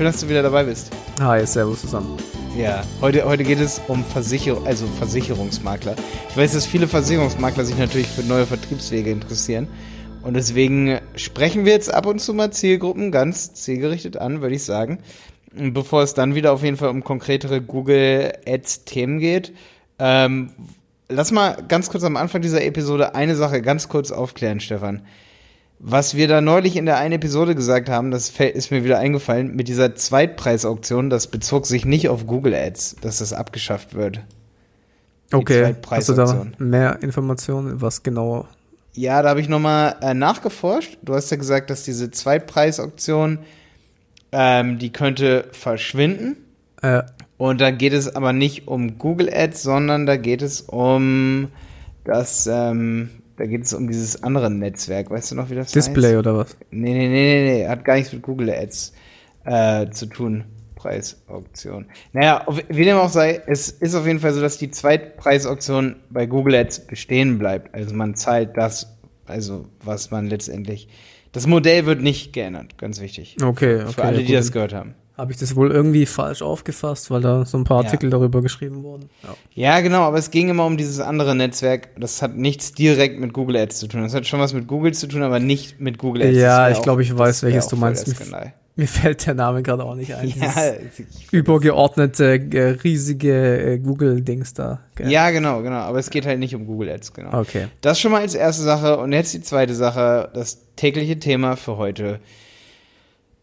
Schön, 0.00 0.06
dass 0.06 0.20
du 0.22 0.30
wieder 0.30 0.42
dabei 0.42 0.64
bist. 0.64 0.90
Hi, 1.20 1.46
servus 1.46 1.82
zusammen. 1.82 2.16
Ja, 2.56 2.84
heute, 3.02 3.22
heute 3.26 3.44
geht 3.44 3.60
es 3.60 3.82
um 3.86 4.02
Versicherung, 4.02 4.66
also 4.66 4.86
Versicherungsmakler. 4.86 5.94
Ich 6.30 6.38
weiß, 6.38 6.54
dass 6.54 6.64
viele 6.64 6.88
Versicherungsmakler 6.88 7.66
sich 7.66 7.76
natürlich 7.76 8.06
für 8.06 8.22
neue 8.22 8.46
Vertriebswege 8.46 9.10
interessieren. 9.10 9.68
Und 10.22 10.32
deswegen 10.32 11.00
sprechen 11.16 11.66
wir 11.66 11.74
jetzt 11.74 11.92
ab 11.92 12.06
und 12.06 12.18
zu 12.18 12.32
mal 12.32 12.50
Zielgruppen 12.50 13.12
ganz 13.12 13.52
zielgerichtet 13.52 14.16
an, 14.16 14.40
würde 14.40 14.54
ich 14.54 14.64
sagen. 14.64 15.00
Bevor 15.52 16.02
es 16.02 16.14
dann 16.14 16.34
wieder 16.34 16.54
auf 16.54 16.62
jeden 16.62 16.78
Fall 16.78 16.88
um 16.88 17.04
konkretere 17.04 17.60
Google 17.60 18.32
Ads 18.48 18.86
Themen 18.86 19.18
geht. 19.18 19.52
Ähm, 19.98 20.54
lass 21.10 21.30
mal 21.30 21.62
ganz 21.68 21.90
kurz 21.90 22.04
am 22.04 22.16
Anfang 22.16 22.40
dieser 22.40 22.64
Episode 22.64 23.14
eine 23.14 23.36
Sache 23.36 23.60
ganz 23.60 23.90
kurz 23.90 24.12
aufklären, 24.12 24.60
Stefan. 24.60 25.02
Was 25.82 26.14
wir 26.14 26.28
da 26.28 26.42
neulich 26.42 26.76
in 26.76 26.84
der 26.84 26.98
einen 26.98 27.14
Episode 27.14 27.54
gesagt 27.54 27.88
haben, 27.88 28.10
das 28.10 28.28
ist 28.38 28.70
mir 28.70 28.84
wieder 28.84 28.98
eingefallen, 28.98 29.56
mit 29.56 29.66
dieser 29.66 29.94
Zweitpreisauktion, 29.94 31.08
das 31.08 31.26
bezog 31.26 31.66
sich 31.66 31.86
nicht 31.86 32.10
auf 32.10 32.26
Google 32.26 32.54
Ads, 32.54 32.96
dass 33.00 33.20
das 33.20 33.32
abgeschafft 33.32 33.94
wird. 33.94 34.20
Die 35.32 35.36
okay, 35.36 35.74
hast 35.90 36.10
du 36.10 36.12
da 36.12 36.46
mehr 36.58 37.02
Informationen, 37.02 37.80
was 37.80 38.02
genau? 38.02 38.46
Ja, 38.92 39.22
da 39.22 39.30
habe 39.30 39.40
ich 39.40 39.48
nochmal 39.48 39.96
äh, 40.02 40.12
nachgeforscht. 40.12 40.98
Du 41.00 41.14
hast 41.14 41.30
ja 41.30 41.38
gesagt, 41.38 41.70
dass 41.70 41.82
diese 41.84 42.10
Zweitpreisauktion, 42.10 43.38
ähm, 44.32 44.78
die 44.78 44.92
könnte 44.92 45.48
verschwinden. 45.52 46.36
Äh. 46.82 47.04
Und 47.38 47.62
da 47.62 47.70
geht 47.70 47.94
es 47.94 48.14
aber 48.14 48.34
nicht 48.34 48.68
um 48.68 48.98
Google 48.98 49.32
Ads, 49.32 49.62
sondern 49.62 50.04
da 50.04 50.18
geht 50.18 50.42
es 50.42 50.60
um 50.60 51.48
das, 52.04 52.46
ähm, 52.46 53.08
da 53.40 53.46
geht 53.46 53.64
es 53.64 53.72
um 53.72 53.88
dieses 53.88 54.22
andere 54.22 54.50
Netzwerk. 54.50 55.10
Weißt 55.10 55.30
du 55.30 55.34
noch, 55.34 55.48
wie 55.48 55.54
das 55.54 55.72
Display 55.72 56.08
heißt? 56.08 56.18
oder 56.18 56.36
was? 56.36 56.56
Nee, 56.70 56.92
nee, 56.92 57.08
nee, 57.08 57.42
nee, 57.42 57.62
nee. 57.62 57.68
Hat 57.68 57.86
gar 57.86 57.94
nichts 57.94 58.12
mit 58.12 58.20
Google 58.20 58.50
Ads 58.50 58.92
äh, 59.46 59.88
zu 59.88 60.04
tun. 60.04 60.44
Preisauktion. 60.74 61.86
Naja, 62.12 62.46
wie 62.68 62.84
dem 62.84 62.98
auch 62.98 63.08
sei, 63.08 63.40
es 63.46 63.70
ist 63.70 63.94
auf 63.94 64.06
jeden 64.06 64.20
Fall 64.20 64.34
so, 64.34 64.42
dass 64.42 64.58
die 64.58 64.70
Zweitpreisauktion 64.70 65.96
bei 66.10 66.26
Google 66.26 66.54
Ads 66.54 66.86
bestehen 66.86 67.38
bleibt. 67.38 67.74
Also 67.74 67.94
man 67.94 68.14
zahlt 68.14 68.58
das, 68.58 68.98
also 69.24 69.64
was 69.82 70.10
man 70.10 70.26
letztendlich. 70.26 70.88
Das 71.32 71.46
Modell 71.46 71.86
wird 71.86 72.02
nicht 72.02 72.34
geändert, 72.34 72.76
ganz 72.76 73.00
wichtig. 73.00 73.36
Okay, 73.42 73.82
okay. 73.82 73.92
Für 73.92 74.04
alle, 74.04 74.22
die 74.22 74.34
das 74.34 74.52
gehört 74.52 74.74
haben. 74.74 74.94
Habe 75.20 75.32
ich 75.32 75.38
das 75.38 75.54
wohl 75.54 75.70
irgendwie 75.70 76.06
falsch 76.06 76.40
aufgefasst, 76.40 77.10
weil 77.10 77.20
da 77.20 77.44
so 77.44 77.58
ein 77.58 77.64
paar 77.64 77.84
Artikel 77.84 78.06
ja. 78.06 78.12
darüber 78.12 78.40
geschrieben 78.40 78.82
wurden? 78.82 79.10
Ja. 79.22 79.74
ja. 79.74 79.80
genau, 79.80 80.00
aber 80.00 80.16
es 80.16 80.30
ging 80.30 80.48
immer 80.48 80.64
um 80.64 80.78
dieses 80.78 80.98
andere 80.98 81.36
Netzwerk. 81.36 81.90
Das 82.00 82.22
hat 82.22 82.38
nichts 82.38 82.72
direkt 82.72 83.20
mit 83.20 83.34
Google 83.34 83.58
Ads 83.58 83.80
zu 83.80 83.86
tun. 83.86 84.00
Das 84.02 84.14
hat 84.14 84.26
schon 84.26 84.40
was 84.40 84.54
mit 84.54 84.66
Google 84.66 84.94
zu 84.94 85.08
tun, 85.08 85.22
aber 85.22 85.38
nicht 85.38 85.78
mit 85.78 85.98
Google 85.98 86.22
Ads. 86.22 86.38
Ja, 86.38 86.70
ich 86.70 86.80
glaube, 86.80 87.02
ich 87.02 87.16
weiß, 87.16 87.42
welches 87.42 87.68
du 87.68 87.76
meinst. 87.76 88.08
Mir, 88.08 88.52
mir, 88.76 88.88
fällt 88.88 89.26
der 89.26 89.34
Name 89.34 89.62
gerade 89.62 89.84
auch 89.84 89.94
nicht 89.94 90.14
ein. 90.14 90.32
Ja, 90.40 90.72
übergeordnete, 91.32 92.40
äh, 92.54 92.62
riesige 92.82 93.74
äh, 93.74 93.78
Google-Dings 93.78 94.54
da. 94.54 94.80
Gell? 94.94 95.10
Ja, 95.10 95.30
genau, 95.32 95.60
genau. 95.60 95.80
Aber 95.80 95.98
es 95.98 96.08
geht 96.08 96.24
halt 96.24 96.38
nicht 96.38 96.54
um 96.54 96.64
Google 96.64 96.88
Ads, 96.88 97.12
genau. 97.12 97.38
Okay. 97.38 97.66
Das 97.82 98.00
schon 98.00 98.10
mal 98.10 98.22
als 98.22 98.34
erste 98.34 98.62
Sache. 98.62 98.96
Und 98.96 99.12
jetzt 99.12 99.34
die 99.34 99.42
zweite 99.42 99.74
Sache, 99.74 100.30
das 100.32 100.60
tägliche 100.76 101.18
Thema 101.18 101.56
für 101.56 101.76
heute. 101.76 102.20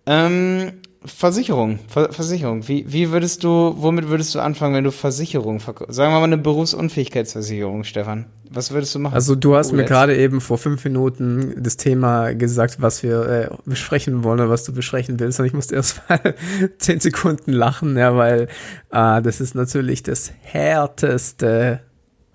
Ähm, 0.07 0.71
Versicherung, 1.05 1.79
Ver 1.87 2.11
Versicherung. 2.11 2.67
Wie, 2.67 2.85
wie 2.91 3.11
würdest 3.11 3.43
du, 3.43 3.75
womit 3.77 4.09
würdest 4.09 4.33
du 4.35 4.39
anfangen, 4.39 4.75
wenn 4.75 4.83
du 4.83 4.91
Versicherung 4.91 5.59
verkaufst? 5.59 5.93
Sagen 5.93 6.11
wir 6.11 6.19
mal 6.19 6.25
eine 6.25 6.37
Berufsunfähigkeitsversicherung, 6.37 7.83
Stefan. 7.83 8.25
Was 8.49 8.71
würdest 8.71 8.95
du 8.95 8.99
machen? 8.99 9.13
Also 9.13 9.35
du 9.35 9.55
hast 9.55 9.73
mir 9.73 9.83
gerade 9.83 10.17
eben 10.17 10.41
vor 10.41 10.57
fünf 10.57 10.83
Minuten 10.83 11.53
das 11.57 11.77
Thema 11.77 12.33
gesagt, 12.33 12.81
was 12.81 13.03
wir 13.03 13.27
äh, 13.27 13.49
besprechen 13.65 14.23
wollen 14.23 14.39
oder 14.39 14.49
was 14.49 14.63
du 14.63 14.73
besprechen 14.73 15.19
willst. 15.19 15.39
Und 15.39 15.45
ich 15.45 15.53
musste 15.53 15.75
erst 15.75 16.01
mal 16.09 16.35
zehn 16.79 16.99
Sekunden 16.99 17.51
lachen, 17.51 17.97
ja, 17.97 18.15
weil 18.15 18.47
äh, 18.91 19.21
das 19.21 19.39
ist 19.41 19.55
natürlich 19.55 20.03
das 20.03 20.31
härteste 20.41 21.81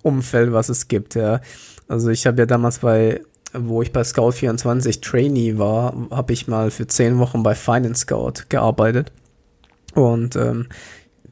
Umfeld, 0.02 0.52
was 0.52 0.68
es 0.68 0.88
gibt, 0.88 1.14
ja. 1.14 1.40
Also 1.88 2.10
ich 2.10 2.26
habe 2.26 2.38
ja 2.38 2.46
damals 2.46 2.78
bei 2.78 3.20
wo 3.54 3.82
ich 3.82 3.92
bei 3.92 4.02
Scout24 4.02 5.02
Trainee 5.02 5.58
war, 5.58 5.94
habe 6.10 6.32
ich 6.32 6.48
mal 6.48 6.70
für 6.70 6.86
zehn 6.86 7.18
Wochen 7.18 7.42
bei 7.42 7.54
Finance 7.54 8.02
Scout 8.02 8.44
gearbeitet. 8.48 9.12
Und 9.94 10.36
ähm, 10.36 10.68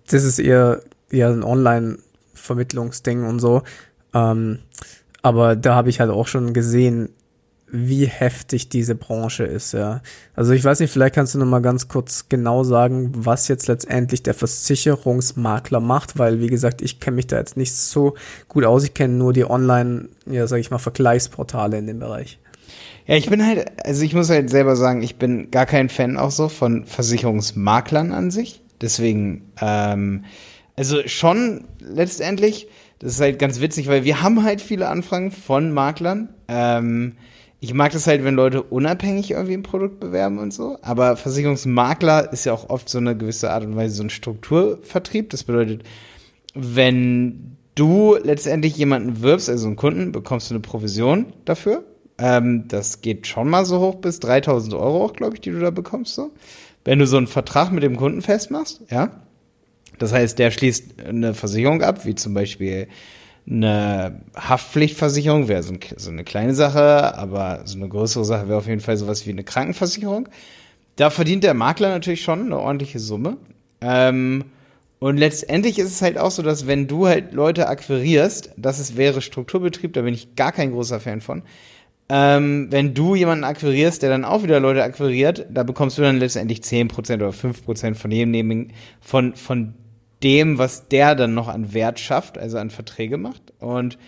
das 0.09 0.25
ist 0.25 0.39
eher, 0.39 0.83
eher 1.11 1.29
ein 1.29 1.43
Online-Vermittlungsding 1.43 3.25
und 3.25 3.41
so. 3.41 3.63
Ähm, 4.13 4.59
aber 5.23 5.57
da 5.57 5.75
habe 5.75 5.89
ich 5.91 6.01
halt 6.01 6.11
auch 6.11 6.27
schon 6.27 6.53
gesehen, 6.53 7.11
wie 7.73 8.07
heftig 8.07 8.69
diese 8.69 8.95
Branche 8.95 9.45
ist, 9.45 9.73
ja. 9.73 10.03
Also 10.35 10.53
ich 10.53 10.65
weiß 10.65 10.81
nicht, 10.81 10.93
vielleicht 10.93 11.15
kannst 11.15 11.35
du 11.35 11.39
noch 11.39 11.47
mal 11.47 11.61
ganz 11.61 11.89
kurz 11.89 12.29
genau 12.29 12.65
sagen, 12.65 13.13
was 13.15 13.49
jetzt 13.49 13.69
letztendlich 13.69 14.23
der 14.23 14.35
Versicherungsmakler 14.35 15.81
macht, 15.81 16.19
weil 16.19 16.41
wie 16.41 16.49
gesagt, 16.49 16.83
ich 16.83 17.01
kenne 17.01 17.17
mich 17.17 17.27
da 17.27 17.39
jetzt 17.39 17.57
nicht 17.57 17.75
so 17.75 18.15
gut 18.49 18.65
aus. 18.65 18.85
Ich 18.85 18.95
kenne 18.95 19.15
nur 19.15 19.33
die 19.33 19.49
Online, 19.49 20.09
ja, 20.27 20.47
sag 20.47 20.59
ich 20.59 20.71
mal, 20.71 20.79
Vergleichsportale 20.79 21.79
in 21.79 21.87
dem 21.87 22.01
Bereich. 22.01 22.39
Ja, 23.07 23.17
ich 23.17 23.29
bin 23.29 23.45
halt, 23.45 23.73
also 23.85 24.03
ich 24.03 24.15
muss 24.15 24.31
halt 24.31 24.51
selber 24.51 24.77
sagen, 24.77 25.03
ich 25.03 25.17
bin 25.17 25.51
gar 25.51 25.67
kein 25.67 25.89
Fan 25.89 26.17
auch 26.17 26.31
so 26.31 26.49
von 26.49 26.85
Versicherungsmaklern 26.85 28.13
an 28.13 28.31
sich. 28.31 28.63
Deswegen, 28.81 29.51
ähm, 29.61 30.25
also 30.77 31.07
schon 31.07 31.65
letztendlich, 31.81 32.69
das 32.99 33.15
ist 33.15 33.21
halt 33.21 33.39
ganz 33.39 33.61
witzig, 33.61 33.89
weil 33.89 34.05
wir 34.05 34.23
haben 34.23 34.45
halt 34.45 34.61
viele 34.61 34.89
Anfragen 34.89 35.31
von 35.31 35.73
Maklern. 35.73 36.31
Ähm, 36.49 37.17
ich 37.63 37.75
mag 37.75 37.93
das 37.93 38.07
halt, 38.07 38.25
wenn 38.25 38.35
Leute 38.35 38.63
unabhängig 38.63 39.33
irgendwie 39.33 39.53
ein 39.53 39.63
Produkt 39.63 40.01
bewerben 40.01 40.39
und 40.39 40.53
so. 40.53 40.79
Aber 40.81 41.17
Versicherungsmakler 41.17 42.33
ist 42.33 42.47
ja 42.47 42.55
auch 42.55 42.71
oft 42.71 42.89
so 42.89 42.99
eine 42.99 43.15
gewisse 43.15 43.51
Art 43.51 43.65
und 43.65 43.77
Weise 43.77 43.97
so 43.97 44.03
ein 44.03 44.11
Strukturvertrieb. 44.11 45.29
Das 45.29 45.45
bedeutet, 45.45 45.83
wenn 46.55 47.57
du 47.75 48.17
letztendlich 48.23 48.77
jemanden 48.77 49.21
wirbst, 49.21 49.51
also 49.51 49.67
einen 49.67 49.77
Kunden, 49.77 50.11
bekommst 50.11 50.51
du 50.51 50.55
eine 50.55 50.63
Provision 50.63 51.27
dafür. 51.45 51.85
Ähm, 52.17 52.65
das 52.69 53.03
geht 53.03 53.27
schon 53.27 53.51
mal 53.51 53.67
so 53.67 53.79
hoch 53.81 53.97
bis 53.97 54.21
3000 54.21 54.73
Euro 54.75 55.05
auch, 55.05 55.13
glaube 55.13 55.35
ich, 55.35 55.43
die 55.43 55.51
du 55.51 55.61
da 55.61 55.71
bekommst. 55.71 56.15
So. 56.15 56.31
Wenn 56.85 56.99
du 56.99 57.07
so 57.07 57.19
einen 57.19 57.27
Vertrag 57.27 57.73
mit 57.73 57.83
dem 57.83 57.97
Kunden 57.97 58.23
festmachst, 58.23 58.81
ja. 58.91 59.23
Das 59.99 60.15
heißt, 60.15 60.39
der 60.39 60.51
schließt 60.51 61.03
eine 61.07 61.35
Versicherung 61.35 61.83
ab, 61.83 62.07
wie 62.07 62.15
zum 62.15 62.33
Beispiel 62.33 62.89
eine 63.51 64.21
Haftpflichtversicherung 64.37 65.49
wäre 65.49 65.63
so, 65.63 65.73
ein, 65.73 65.81
so, 65.97 66.11
eine 66.11 66.25
kleine 66.25 66.55
Sache, 66.55 67.17
aber 67.19 67.63
so 67.65 67.77
eine 67.77 67.89
größere 67.89 68.25
Sache 68.25 68.49
wäre 68.49 68.59
auf 68.59 68.67
jeden 68.67 68.81
Fall 68.81 68.97
sowas 68.97 69.27
wie 69.27 69.31
eine 69.31 69.45
Krankenversicherung. 69.45 70.29
Da 70.97 71.11
verdient 71.11 71.45
der 71.45 71.55
Makler 71.55 71.89
natürlich 71.89 72.23
schon 72.23 72.47
eine 72.47 72.59
ordentliche 72.59 72.99
Summe. 72.99 73.39
Ähm, 73.81 74.45
und 75.01 75.17
letztendlich 75.17 75.79
ist 75.79 75.89
es 75.89 76.03
halt 76.03 76.19
auch 76.19 76.31
so, 76.31 76.43
dass 76.43 76.67
wenn 76.67 76.87
du 76.87 77.07
halt 77.07 77.33
Leute 77.33 77.69
akquirierst, 77.69 78.51
das 78.57 78.79
ist, 78.79 78.97
wäre 78.97 79.23
Strukturbetrieb, 79.23 79.95
da 79.95 80.03
bin 80.03 80.15
ich 80.15 80.37
gar 80.37 80.53
kein 80.53 80.73
großer 80.73 81.01
Fan 81.01 81.21
von. 81.21 81.43
Ähm, 82.09 82.67
wenn 82.71 82.93
du 82.93 83.15
jemanden 83.15 83.45
akquirierst, 83.45 84.03
der 84.03 84.11
dann 84.11 84.25
auch 84.25 84.43
wieder 84.43 84.61
Leute 84.61 84.83
akquiriert, 84.83 85.47
da 85.49 85.63
bekommst 85.63 85.97
du 85.97 86.03
dann 86.03 86.19
letztendlich 86.19 86.61
10% 86.61 87.15
oder 87.15 87.31
5% 87.31 87.95
von 87.95 88.11
jedem, 88.11 88.69
von, 89.01 89.35
von 89.35 89.75
dem, 90.23 90.59
was 90.59 90.89
der 90.89 91.15
dann 91.15 91.35
noch 91.35 91.49
an 91.49 91.73
Wert 91.73 91.99
schafft, 92.01 92.39
also 92.39 92.59
an 92.59 92.71
Verträge 92.71 93.17
macht. 93.17 93.53
Und 93.59 93.99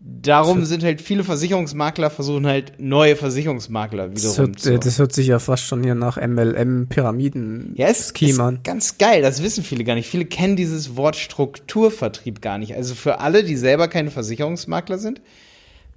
darum 0.00 0.64
sind 0.64 0.82
halt 0.82 1.00
viele 1.02 1.24
Versicherungsmakler 1.24 2.08
versuchen 2.10 2.46
halt 2.46 2.72
neue 2.78 3.16
Versicherungsmakler 3.16 4.12
wiederum 4.12 4.28
das 4.28 4.38
hört, 4.38 4.58
zu. 4.58 4.78
Das 4.78 4.98
hört 4.98 5.12
sich 5.12 5.26
ja 5.26 5.38
fast 5.38 5.64
schon 5.64 5.82
hier 5.82 5.94
nach 5.94 6.16
MLM-Pyramiden. 6.16 7.74
Ja, 7.76 7.88
es 7.88 8.12
ist 8.12 8.64
ganz 8.64 8.96
geil. 8.98 9.22
Das 9.22 9.42
wissen 9.42 9.62
viele 9.62 9.84
gar 9.84 9.94
nicht. 9.94 10.08
Viele 10.08 10.24
kennen 10.24 10.56
dieses 10.56 10.96
Wort 10.96 11.16
Strukturvertrieb 11.16 12.40
gar 12.40 12.58
nicht. 12.58 12.74
Also 12.74 12.94
für 12.94 13.20
alle, 13.20 13.44
die 13.44 13.56
selber 13.56 13.88
keine 13.88 14.10
Versicherungsmakler 14.10 14.98
sind, 14.98 15.20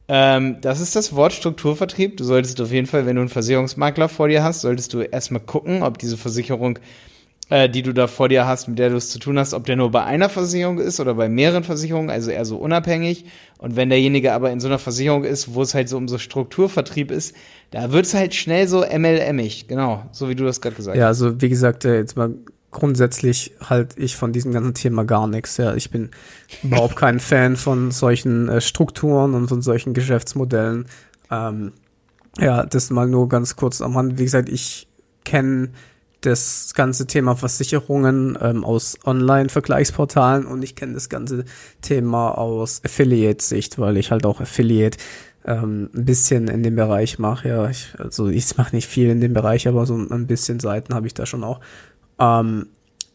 ähm, 0.10 0.58
das 0.60 0.82
ist 0.82 0.96
das 0.96 1.16
Wort 1.16 1.32
Strukturvertrieb. 1.32 2.18
Du 2.18 2.26
solltest 2.26 2.60
auf 2.60 2.72
jeden 2.72 2.88
Fall, 2.88 3.06
wenn 3.06 3.16
du 3.16 3.22
einen 3.22 3.30
Versicherungsmakler 3.30 4.10
vor 4.10 4.28
dir 4.28 4.44
hast, 4.44 4.62
solltest 4.62 4.94
du 4.94 5.00
erstmal 5.00 5.42
gucken, 5.42 5.82
ob 5.82 5.98
diese 5.98 6.18
Versicherung 6.18 6.78
äh, 7.54 7.70
die 7.70 7.84
du 7.84 7.94
da 7.94 8.08
vor 8.08 8.30
dir 8.30 8.48
hast, 8.48 8.68
mit 8.68 8.80
der 8.80 8.90
du 8.90 8.96
es 8.96 9.12
zu 9.12 9.20
tun 9.20 9.38
hast, 9.38 9.54
ob 9.54 9.68
der 9.68 9.76
nur 9.76 9.92
bei 9.92 10.04
einer 10.04 10.28
Versicherung 10.28 10.80
ist 10.80 11.00
oder 11.00 11.14
bei 11.14 11.30
mehreren 11.30 11.64
Versicherungen, 11.64 12.10
also 12.10 12.32
eher 12.32 12.46
so 12.46 12.58
unabhängig. 12.58 13.26
Und 13.60 13.76
wenn 13.76 13.90
derjenige 13.90 14.34
aber 14.34 14.50
in 14.50 14.60
so 14.60 14.68
einer 14.68 14.80
Versicherung 14.80 15.24
ist, 15.24 15.54
wo 15.54 15.62
es 15.62 15.76
halt 15.76 15.88
so 15.88 15.98
um 15.98 16.08
so 16.08 16.18
Strukturvertrieb 16.18 17.12
ist, 17.12 17.36
da 17.70 17.92
wird 17.92 18.08
es 18.08 18.16
halt 18.16 18.34
schnell 18.34 18.68
so 18.68 18.80
MLM-ig, 18.80 19.68
genau, 19.68 20.04
so 20.12 20.30
wie 20.30 20.36
du 20.36 20.46
das 20.46 20.62
gerade 20.62 20.76
gesagt 20.78 20.96
hast. 20.96 21.00
Ja, 21.00 21.06
also 21.06 21.42
wie 21.42 21.50
gesagt, 21.50 21.86
äh, 21.86 21.98
jetzt 21.98 22.18
mal 22.18 22.34
grundsätzlich 22.72 23.54
halt 23.62 24.00
ich 24.00 24.16
von 24.16 24.34
diesem 24.34 24.52
ganzen 24.52 24.74
Thema 24.74 25.04
gar 25.04 25.28
nichts. 25.28 25.58
Ja, 25.58 25.76
ich 25.76 25.92
bin 25.92 26.10
überhaupt 26.64 26.96
kein 26.96 27.20
Fan 27.20 27.56
von 27.56 27.92
solchen 27.92 28.50
äh, 28.50 28.62
Strukturen 28.62 29.36
und 29.36 29.48
von 29.48 29.62
solchen 29.62 29.94
Geschäftsmodellen. 29.94 30.88
Ähm, 31.30 31.74
ja, 32.40 32.66
das 32.66 32.90
mal 32.90 33.08
nur 33.08 33.30
ganz 33.30 33.56
kurz 33.56 33.80
am 33.80 33.96
Hand. 33.96 34.18
Wie 34.18 34.24
gesagt, 34.24 34.50
ich 34.50 34.88
kenne 35.24 35.70
das 36.26 36.74
ganze 36.74 37.08
Thema 37.08 37.36
Versicherungen 37.36 38.38
ähm, 38.42 38.64
aus 38.64 38.98
Online-Vergleichsportalen 39.06 40.46
und 40.46 40.64
ich 40.64 40.76
kenne 40.76 40.94
das 40.94 41.10
ganze 41.10 41.46
Thema 41.82 42.38
aus 42.38 42.82
Affiliate-Sicht, 42.84 43.80
weil 43.80 43.98
ich 43.98 44.12
halt 44.12 44.26
auch 44.26 44.42
Affiliate 44.42 44.98
ähm, 45.46 45.90
ein 45.94 46.06
bisschen 46.06 46.48
in 46.48 46.64
dem 46.64 46.76
Bereich 46.76 47.20
mache. 47.20 47.50
Ja, 47.50 47.70
ich, 47.70 47.94
also 47.98 48.28
ich 48.28 48.58
mache 48.58 48.76
nicht 48.76 48.88
viel 48.88 49.10
in 49.10 49.22
dem 49.22 49.34
Bereich, 49.34 49.68
aber 49.68 49.86
so 49.86 49.96
ein 49.96 50.28
bisschen 50.28 50.60
Seiten 50.60 50.94
habe 50.94 51.08
ich 51.08 51.14
da 51.14 51.26
schon 51.26 51.44
auch. 51.44 51.60
Ähm, 52.20 52.68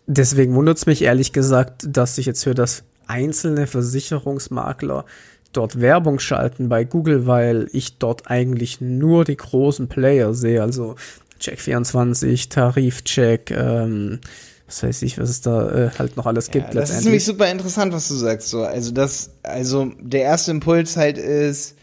deswegen 0.06 0.54
wundert 0.54 0.78
es 0.78 0.86
mich 0.86 1.02
ehrlich 1.02 1.32
gesagt, 1.32 1.86
dass 1.88 2.18
ich 2.18 2.26
jetzt 2.26 2.44
höre, 2.44 2.54
dass 2.54 2.84
einzelne 3.06 3.66
Versicherungsmakler 3.66 5.04
dort 5.52 5.80
Werbung 5.80 6.18
schalten 6.18 6.68
bei 6.68 6.84
Google, 6.84 7.26
weil 7.26 7.68
ich 7.72 7.98
dort 7.98 8.30
eigentlich 8.30 8.80
nur 8.80 9.24
die 9.24 9.36
großen 9.36 9.88
Player 9.88 10.34
sehe, 10.34 10.62
also 10.62 10.96
Check24, 11.40 12.48
Tarifcheck, 12.48 13.50
ähm, 13.50 14.20
was 14.66 14.82
weiß 14.82 15.02
ich, 15.02 15.18
was 15.18 15.30
es 15.30 15.40
da 15.40 15.86
äh, 15.86 15.90
halt 15.98 16.16
noch 16.16 16.26
alles 16.26 16.50
gibt. 16.50 16.74
Ja, 16.74 16.80
das 16.80 16.90
ist 16.90 17.04
nämlich 17.04 17.24
super 17.24 17.50
interessant, 17.50 17.92
was 17.92 18.08
du 18.08 18.14
sagst. 18.14 18.48
So, 18.48 18.62
also 18.62 18.92
das, 18.92 19.30
also 19.42 19.90
der 19.98 20.22
erste 20.22 20.50
Impuls 20.50 20.96
halt 20.96 21.16
ist, 21.16 21.74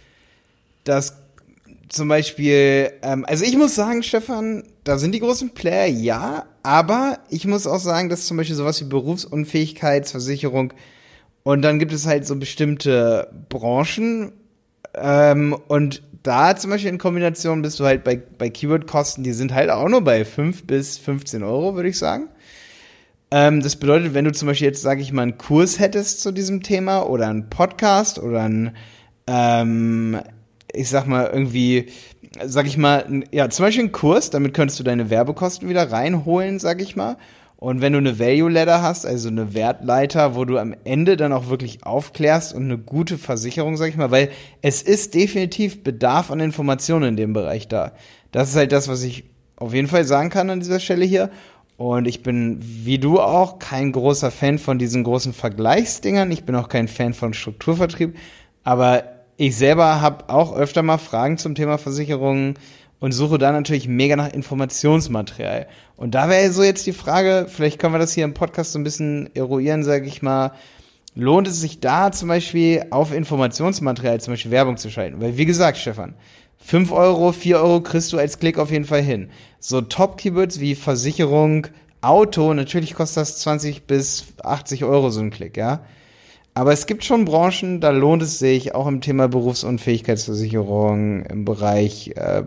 dass 0.83 1.15
zum 1.89 2.07
Beispiel, 2.07 2.91
ähm, 3.01 3.25
also 3.27 3.43
ich 3.43 3.57
muss 3.57 3.75
sagen, 3.75 4.03
Stefan, 4.03 4.63
da 4.83 4.97
sind 4.97 5.13
die 5.13 5.19
großen 5.19 5.51
Player, 5.51 5.87
ja, 5.87 6.45
aber 6.63 7.19
ich 7.29 7.45
muss 7.45 7.67
auch 7.67 7.79
sagen, 7.79 8.09
dass 8.09 8.25
zum 8.25 8.37
Beispiel 8.37 8.55
sowas 8.55 8.81
wie 8.81 8.85
Berufsunfähigkeitsversicherung 8.85 10.73
und 11.43 11.61
dann 11.61 11.79
gibt 11.79 11.93
es 11.93 12.05
halt 12.07 12.25
so 12.25 12.35
bestimmte 12.35 13.29
Branchen 13.49 14.33
ähm, 14.97 15.55
und 15.67 16.01
da 16.23 16.55
zum 16.55 16.71
Beispiel 16.71 16.89
in 16.89 16.97
Kombination 16.97 17.61
bist 17.61 17.79
du 17.79 17.85
halt 17.85 18.03
bei, 18.03 18.15
bei 18.15 18.49
Keyword-Kosten, 18.49 19.23
die 19.23 19.33
sind 19.33 19.53
halt 19.53 19.69
auch 19.69 19.87
nur 19.87 20.03
bei 20.03 20.25
5 20.25 20.65
bis 20.65 20.97
15 20.97 21.43
Euro, 21.43 21.75
würde 21.75 21.89
ich 21.89 21.97
sagen. 21.97 22.29
Ähm, 23.31 23.61
das 23.61 23.75
bedeutet, 23.75 24.13
wenn 24.13 24.25
du 24.25 24.31
zum 24.31 24.47
Beispiel 24.47 24.67
jetzt, 24.67 24.81
sage 24.81 25.01
ich 25.01 25.11
mal, 25.11 25.23
einen 25.23 25.37
Kurs 25.37 25.79
hättest 25.79 26.21
zu 26.21 26.31
diesem 26.31 26.63
Thema 26.63 27.01
oder 27.01 27.27
einen 27.27 27.49
Podcast 27.49 28.19
oder 28.19 28.43
ein, 28.43 28.75
ähm, 29.27 30.19
ich 30.73 30.89
sag 30.89 31.07
mal, 31.07 31.29
irgendwie, 31.31 31.87
sag 32.43 32.65
ich 32.65 32.77
mal, 32.77 33.23
ja, 33.31 33.49
zum 33.49 33.65
Beispiel 33.65 33.83
einen 33.83 33.91
Kurs, 33.91 34.29
damit 34.29 34.53
könntest 34.53 34.79
du 34.79 34.83
deine 34.83 35.09
Werbekosten 35.09 35.69
wieder 35.69 35.91
reinholen, 35.91 36.59
sag 36.59 36.81
ich 36.81 36.95
mal. 36.95 37.17
Und 37.57 37.81
wenn 37.81 37.93
du 37.93 37.99
eine 37.99 38.19
Value 38.19 38.51
Ladder 38.51 38.81
hast, 38.81 39.05
also 39.05 39.29
eine 39.29 39.53
Wertleiter, 39.53 40.35
wo 40.35 40.45
du 40.45 40.57
am 40.57 40.75
Ende 40.83 41.15
dann 41.15 41.31
auch 41.31 41.49
wirklich 41.49 41.85
aufklärst 41.85 42.53
und 42.53 42.63
eine 42.63 42.77
gute 42.77 43.17
Versicherung, 43.17 43.77
sag 43.77 43.89
ich 43.89 43.97
mal, 43.97 44.11
weil 44.11 44.29
es 44.61 44.81
ist 44.81 45.15
definitiv 45.15 45.83
Bedarf 45.83 46.31
an 46.31 46.41
Informationen 46.41 47.09
in 47.09 47.15
dem 47.15 47.33
Bereich 47.33 47.67
da. 47.67 47.93
Das 48.31 48.49
ist 48.49 48.55
halt 48.55 48.71
das, 48.71 48.87
was 48.87 49.03
ich 49.03 49.23
auf 49.55 49.73
jeden 49.73 49.87
Fall 49.87 50.03
sagen 50.03 50.29
kann 50.29 50.49
an 50.49 50.59
dieser 50.59 50.79
Stelle 50.81 51.05
hier. 51.05 51.29
Und 51.77 52.07
ich 52.07 52.23
bin, 52.23 52.59
wie 52.61 52.99
du 52.99 53.19
auch, 53.19 53.59
kein 53.59 53.91
großer 53.91 54.31
Fan 54.31 54.59
von 54.59 54.77
diesen 54.77 55.03
großen 55.03 55.33
Vergleichsdingern. 55.33 56.31
Ich 56.31 56.43
bin 56.43 56.55
auch 56.55 56.69
kein 56.69 56.87
Fan 56.87 57.13
von 57.13 57.33
Strukturvertrieb. 57.33 58.15
Aber 58.63 59.03
ich 59.37 59.55
selber 59.57 60.01
habe 60.01 60.29
auch 60.29 60.55
öfter 60.55 60.83
mal 60.83 60.97
Fragen 60.97 61.37
zum 61.37 61.55
Thema 61.55 61.77
Versicherungen 61.77 62.55
und 62.99 63.11
suche 63.11 63.37
da 63.37 63.51
natürlich 63.51 63.87
mega 63.87 64.15
nach 64.15 64.31
Informationsmaterial. 64.31 65.67
Und 65.95 66.15
da 66.15 66.29
wäre 66.29 66.51
so 66.51 66.63
jetzt 66.63 66.85
die 66.87 66.93
Frage, 66.93 67.47
vielleicht 67.49 67.79
können 67.79 67.93
wir 67.93 67.99
das 67.99 68.13
hier 68.13 68.23
im 68.23 68.33
Podcast 68.33 68.71
so 68.71 68.79
ein 68.79 68.83
bisschen 68.83 69.29
eruieren, 69.35 69.83
sage 69.83 70.07
ich 70.07 70.21
mal, 70.21 70.51
lohnt 71.15 71.47
es 71.47 71.61
sich 71.61 71.79
da 71.79 72.11
zum 72.11 72.29
Beispiel 72.29 72.85
auf 72.89 73.13
Informationsmaterial, 73.13 74.21
zum 74.21 74.33
Beispiel 74.33 74.51
Werbung 74.51 74.77
zu 74.77 74.89
schalten? 74.89 75.21
Weil 75.21 75.37
wie 75.37 75.45
gesagt, 75.45 75.77
Stefan, 75.77 76.13
5 76.59 76.91
Euro, 76.91 77.31
4 77.31 77.57
Euro 77.57 77.81
kriegst 77.81 78.11
du 78.11 78.17
als 78.17 78.39
Klick 78.39 78.57
auf 78.57 78.71
jeden 78.71 78.85
Fall 78.85 79.01
hin. 79.01 79.29
So 79.59 79.81
Top-Keywords 79.81 80.59
wie 80.59 80.75
Versicherung, 80.75 81.67
Auto, 82.01 82.53
natürlich 82.53 82.93
kostet 82.93 83.21
das 83.21 83.39
20 83.39 83.87
bis 83.87 84.25
80 84.43 84.83
Euro 84.83 85.09
so 85.09 85.21
ein 85.21 85.31
Klick, 85.31 85.57
ja. 85.57 85.81
Aber 86.57 86.71
es 86.71 86.85
gibt 86.85 87.03
schon 87.03 87.25
Branchen, 87.25 87.81
da 87.81 87.89
lohnt 87.89 88.23
es 88.23 88.39
sich, 88.39 88.73
auch 88.73 88.87
im 88.87 89.01
Thema 89.01 89.27
Berufsunfähigkeitsversicherung, 89.27 91.25
im 91.25 91.43
Bereich 91.43 92.13
äh, 92.15 92.43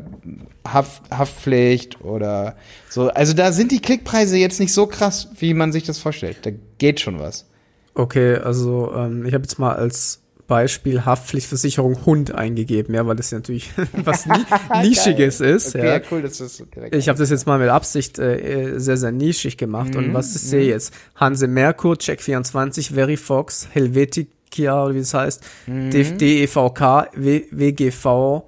Haft, 0.66 1.02
Haftpflicht 1.10 2.00
oder 2.00 2.56
so. 2.88 3.08
Also 3.08 3.34
da 3.34 3.52
sind 3.52 3.70
die 3.70 3.80
Klickpreise 3.80 4.38
jetzt 4.38 4.60
nicht 4.60 4.72
so 4.72 4.86
krass, 4.86 5.28
wie 5.38 5.52
man 5.52 5.72
sich 5.72 5.84
das 5.84 5.98
vorstellt. 5.98 6.38
Da 6.42 6.50
geht 6.78 7.00
schon 7.00 7.18
was. 7.18 7.46
Okay, 7.92 8.36
also 8.36 8.92
ähm, 8.94 9.26
ich 9.26 9.34
habe 9.34 9.42
jetzt 9.42 9.58
mal 9.58 9.76
als 9.76 10.22
Beispiel 10.48 11.04
Haftpflichtversicherung 11.04 12.06
Hund 12.06 12.34
eingegeben, 12.34 12.94
ja, 12.94 13.06
weil 13.06 13.14
das 13.14 13.30
ja 13.30 13.38
natürlich 13.38 13.70
was 13.92 14.26
ni 14.26 14.38
Nischiges 14.82 15.40
ist. 15.40 15.76
Okay, 15.76 15.86
ja. 15.86 16.00
cool, 16.10 16.22
das 16.22 16.38
direkt 16.38 16.94
Ich 16.94 17.08
habe 17.08 17.18
das 17.18 17.30
jetzt 17.30 17.46
mal 17.46 17.58
mit 17.58 17.68
Absicht 17.68 18.18
äh, 18.18 18.78
sehr, 18.78 18.96
sehr 18.96 19.12
nischig 19.12 19.58
gemacht. 19.58 19.90
Mhm. 19.90 19.98
Und 19.98 20.14
was 20.14 20.34
ich 20.34 20.42
sehe 20.42 20.66
jetzt, 20.66 20.92
Hanse 21.14 21.46
Merkur, 21.46 21.94
Check24, 21.94 22.94
Verifox, 22.94 23.68
Helvetica, 23.70 24.84
oder 24.84 24.94
wie 24.94 25.00
es 25.00 25.14
heißt, 25.14 25.44
mhm. 25.66 25.90
DEVK, 25.90 27.10
WGV 27.14 28.42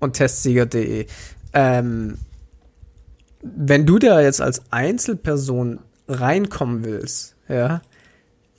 und 0.00 0.12
Testsieger.de. 0.12 1.06
Ähm, 1.54 2.18
wenn 3.42 3.86
du 3.86 3.98
da 3.98 4.20
jetzt 4.20 4.42
als 4.42 4.62
Einzelperson 4.70 5.80
reinkommen 6.08 6.84
willst, 6.84 7.36
ja, 7.48 7.80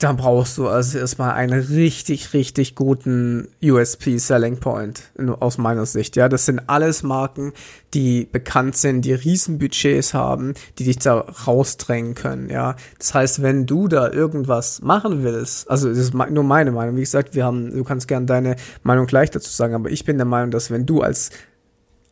dann 0.00 0.16
brauchst 0.16 0.56
du 0.56 0.66
also 0.66 0.98
erstmal 0.98 1.32
einen 1.32 1.60
richtig, 1.60 2.32
richtig 2.32 2.74
guten 2.74 3.48
USP 3.62 4.16
Selling 4.16 4.56
Point 4.56 5.02
aus 5.40 5.58
meiner 5.58 5.84
Sicht. 5.84 6.16
Ja, 6.16 6.30
das 6.30 6.46
sind 6.46 6.62
alles 6.68 7.02
Marken, 7.02 7.52
die 7.92 8.24
bekannt 8.24 8.76
sind, 8.76 9.04
die 9.04 9.12
Riesenbudgets 9.12 10.14
haben, 10.14 10.54
die 10.78 10.84
dich 10.84 10.98
da 11.00 11.18
rausdrängen 11.18 12.14
können. 12.14 12.48
Ja, 12.48 12.76
das 12.98 13.12
heißt, 13.12 13.42
wenn 13.42 13.66
du 13.66 13.88
da 13.88 14.10
irgendwas 14.10 14.80
machen 14.80 15.22
willst, 15.22 15.70
also 15.70 15.90
das 15.90 15.98
ist 15.98 16.14
nur 16.14 16.44
meine 16.44 16.72
Meinung. 16.72 16.96
Wie 16.96 17.00
gesagt, 17.00 17.34
wir 17.34 17.44
haben, 17.44 17.70
du 17.70 17.84
kannst 17.84 18.08
gerne 18.08 18.24
deine 18.24 18.56
Meinung 18.82 19.06
gleich 19.06 19.30
dazu 19.30 19.50
sagen, 19.50 19.74
aber 19.74 19.90
ich 19.90 20.06
bin 20.06 20.16
der 20.16 20.26
Meinung, 20.26 20.50
dass 20.50 20.70
wenn 20.70 20.86
du 20.86 21.02
als 21.02 21.30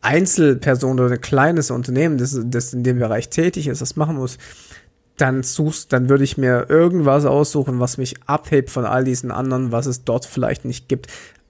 Einzelperson 0.01 0.99
oder 0.99 1.15
ein 1.15 1.21
kleines 1.21 1.71
Unternehmen, 1.71 2.17
das, 2.17 2.39
das 2.45 2.73
in 2.73 2.83
dem 2.83 2.99
Bereich 2.99 3.29
tätig 3.29 3.67
ist, 3.67 3.81
das 3.81 3.95
machen 3.95 4.15
muss, 4.15 4.37
dann 5.21 5.43
suchst, 5.43 5.93
dann 5.93 6.09
würde 6.09 6.23
ich 6.23 6.37
mir 6.37 6.67
irgendwas 6.69 7.25
aussuchen, 7.25 7.79
was 7.79 7.97
mich 7.97 8.15
abhebt 8.25 8.69
von 8.69 8.85
all 8.85 9.03
diesen 9.03 9.31
anderen, 9.31 9.71
was 9.71 9.85
es 9.85 10.03
dort 10.03 10.25
vielleicht 10.25 10.65
nicht 10.65 10.87
gibt. 10.87 11.07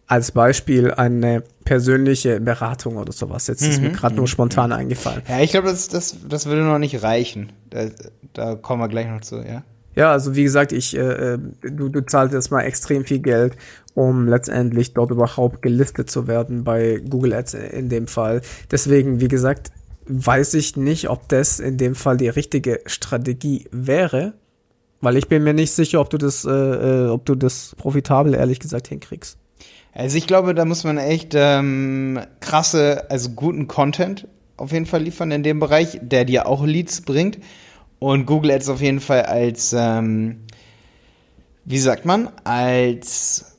Als 0.07 0.31
Beispiel 0.31 0.91
eine 0.91 1.43
persönliche 1.65 2.39
Beratung 2.41 2.97
oder 2.97 3.11
sowas. 3.11 3.45
Jetzt 3.45 3.61
ist 3.61 3.79
mir 3.79 3.89
mhm, 3.89 3.93
gerade 3.93 4.15
nur 4.15 4.23
mhm, 4.23 4.27
spontan 4.27 4.71
mhm. 4.71 4.77
eingefallen. 4.77 5.21
Ja, 5.27 5.39
ich 5.39 5.51
glaube, 5.51 5.67
das, 5.67 5.87
das, 5.87 6.15
das 6.27 6.47
würde 6.47 6.63
noch 6.63 6.79
nicht 6.79 7.03
reichen. 7.03 7.51
Da, 7.69 7.85
da 8.33 8.55
kommen 8.55 8.81
wir 8.81 8.87
gleich 8.87 9.07
noch 9.07 9.21
zu, 9.21 9.37
ja. 9.37 9.63
Ja, 9.95 10.11
also 10.11 10.35
wie 10.35 10.43
gesagt, 10.43 10.71
ich, 10.71 10.95
äh, 10.95 11.33
äh 11.33 11.39
du, 11.61 11.89
du 11.89 12.05
zahlst 12.05 12.33
jetzt 12.33 12.51
mal 12.51 12.61
extrem 12.61 13.05
viel 13.05 13.19
Geld, 13.19 13.55
um 13.93 14.27
letztendlich 14.27 14.93
dort 14.93 15.11
überhaupt 15.11 15.61
gelistet 15.61 16.09
zu 16.09 16.27
werden 16.27 16.63
bei 16.63 17.01
Google 17.07 17.33
Ads 17.33 17.53
in 17.53 17.89
dem 17.89 18.07
Fall. 18.07 18.41
Deswegen, 18.71 19.19
wie 19.19 19.27
gesagt, 19.27 19.71
weiß 20.09 20.55
ich 20.55 20.75
nicht, 20.75 21.09
ob 21.09 21.29
das 21.29 21.59
in 21.59 21.77
dem 21.77 21.95
Fall 21.95 22.17
die 22.17 22.29
richtige 22.29 22.81
Strategie 22.87 23.65
wäre, 23.71 24.33
weil 25.01 25.15
ich 25.17 25.27
bin 25.27 25.43
mir 25.43 25.53
nicht 25.53 25.71
sicher, 25.71 26.01
ob 26.01 26.09
du 26.09 26.17
das, 26.17 26.45
äh, 26.45 26.49
äh, 26.51 27.07
ob 27.09 27.25
du 27.25 27.35
das 27.35 27.75
profitabel 27.77 28.33
ehrlich 28.33 28.59
gesagt 28.59 28.87
hinkriegst. 28.87 29.37
Also 29.93 30.17
ich 30.17 30.27
glaube, 30.27 30.55
da 30.55 30.65
muss 30.65 30.83
man 30.83 30.97
echt 30.97 31.33
ähm, 31.35 32.19
krasse, 32.39 33.09
also 33.09 33.29
guten 33.29 33.67
Content 33.67 34.27
auf 34.57 34.71
jeden 34.71 34.85
Fall 34.85 35.03
liefern 35.03 35.31
in 35.31 35.43
dem 35.43 35.59
Bereich, 35.59 35.99
der 36.01 36.25
dir 36.25 36.47
auch 36.47 36.65
Leads 36.65 37.01
bringt 37.01 37.37
und 37.99 38.25
Google 38.25 38.51
Ads 38.51 38.69
auf 38.69 38.81
jeden 38.81 38.99
Fall 38.99 39.23
als, 39.23 39.73
ähm, 39.77 40.41
wie 41.65 41.77
sagt 41.77 42.05
man, 42.05 42.29
als 42.43 43.57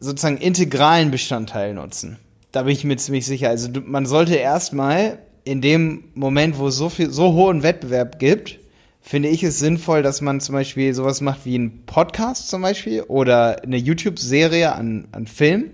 sozusagen 0.00 0.38
integralen 0.38 1.10
Bestandteil 1.10 1.74
nutzen. 1.74 2.18
Da 2.52 2.62
bin 2.62 2.72
ich 2.72 2.84
mir 2.84 2.96
ziemlich 2.96 3.26
sicher. 3.26 3.48
Also 3.48 3.68
man 3.84 4.06
sollte 4.06 4.34
erstmal 4.34 5.18
in 5.44 5.60
dem 5.60 6.04
Moment, 6.14 6.58
wo 6.58 6.68
es 6.68 6.76
so 6.76 6.88
viel, 6.88 7.10
so 7.10 7.32
hohen 7.32 7.62
Wettbewerb 7.62 8.18
gibt, 8.18 8.58
finde 9.00 9.28
ich 9.28 9.42
es 9.42 9.58
sinnvoll, 9.58 10.02
dass 10.02 10.22
man 10.22 10.40
zum 10.40 10.54
Beispiel 10.54 10.94
sowas 10.94 11.20
macht 11.20 11.44
wie 11.44 11.58
ein 11.58 11.84
Podcast 11.84 12.48
zum 12.48 12.62
Beispiel 12.62 13.02
oder 13.02 13.62
eine 13.62 13.76
YouTube-Serie 13.76 14.74
an, 14.74 15.08
an 15.12 15.26
Film. 15.26 15.70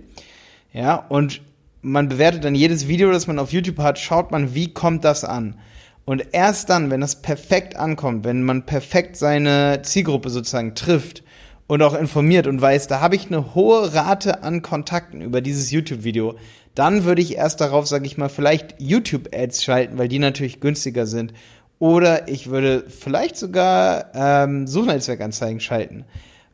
Ja, 0.72 0.96
und 0.96 1.40
man 1.82 2.08
bewertet 2.08 2.44
dann 2.44 2.54
jedes 2.54 2.88
Video, 2.88 3.12
das 3.12 3.26
man 3.26 3.38
auf 3.38 3.52
YouTube 3.52 3.78
hat, 3.78 3.98
schaut 3.98 4.32
man, 4.32 4.54
wie 4.54 4.72
kommt 4.72 5.04
das 5.04 5.24
an. 5.24 5.56
Und 6.04 6.26
erst 6.32 6.70
dann, 6.70 6.90
wenn 6.90 7.00
das 7.00 7.22
perfekt 7.22 7.76
ankommt, 7.76 8.24
wenn 8.24 8.42
man 8.42 8.66
perfekt 8.66 9.16
seine 9.16 9.82
Zielgruppe 9.82 10.30
sozusagen 10.30 10.74
trifft 10.74 11.22
und 11.70 11.82
auch 11.82 11.94
informiert 11.94 12.48
und 12.48 12.60
weiß, 12.60 12.88
da 12.88 13.00
habe 13.00 13.14
ich 13.14 13.28
eine 13.28 13.54
hohe 13.54 13.94
Rate 13.94 14.42
an 14.42 14.60
Kontakten 14.60 15.20
über 15.20 15.40
dieses 15.40 15.70
YouTube-Video, 15.70 16.34
dann 16.74 17.04
würde 17.04 17.22
ich 17.22 17.36
erst 17.36 17.60
darauf, 17.60 17.86
sage 17.86 18.06
ich 18.06 18.18
mal, 18.18 18.28
vielleicht 18.28 18.74
YouTube-Ads 18.78 19.62
schalten, 19.62 19.96
weil 19.96 20.08
die 20.08 20.18
natürlich 20.18 20.58
günstiger 20.58 21.06
sind. 21.06 21.32
Oder 21.78 22.26
ich 22.26 22.50
würde 22.50 22.82
vielleicht 22.88 23.36
sogar 23.36 24.06
ähm, 24.14 24.66
Suchnetzwerkanzeigen 24.66 25.60
schalten. 25.60 26.06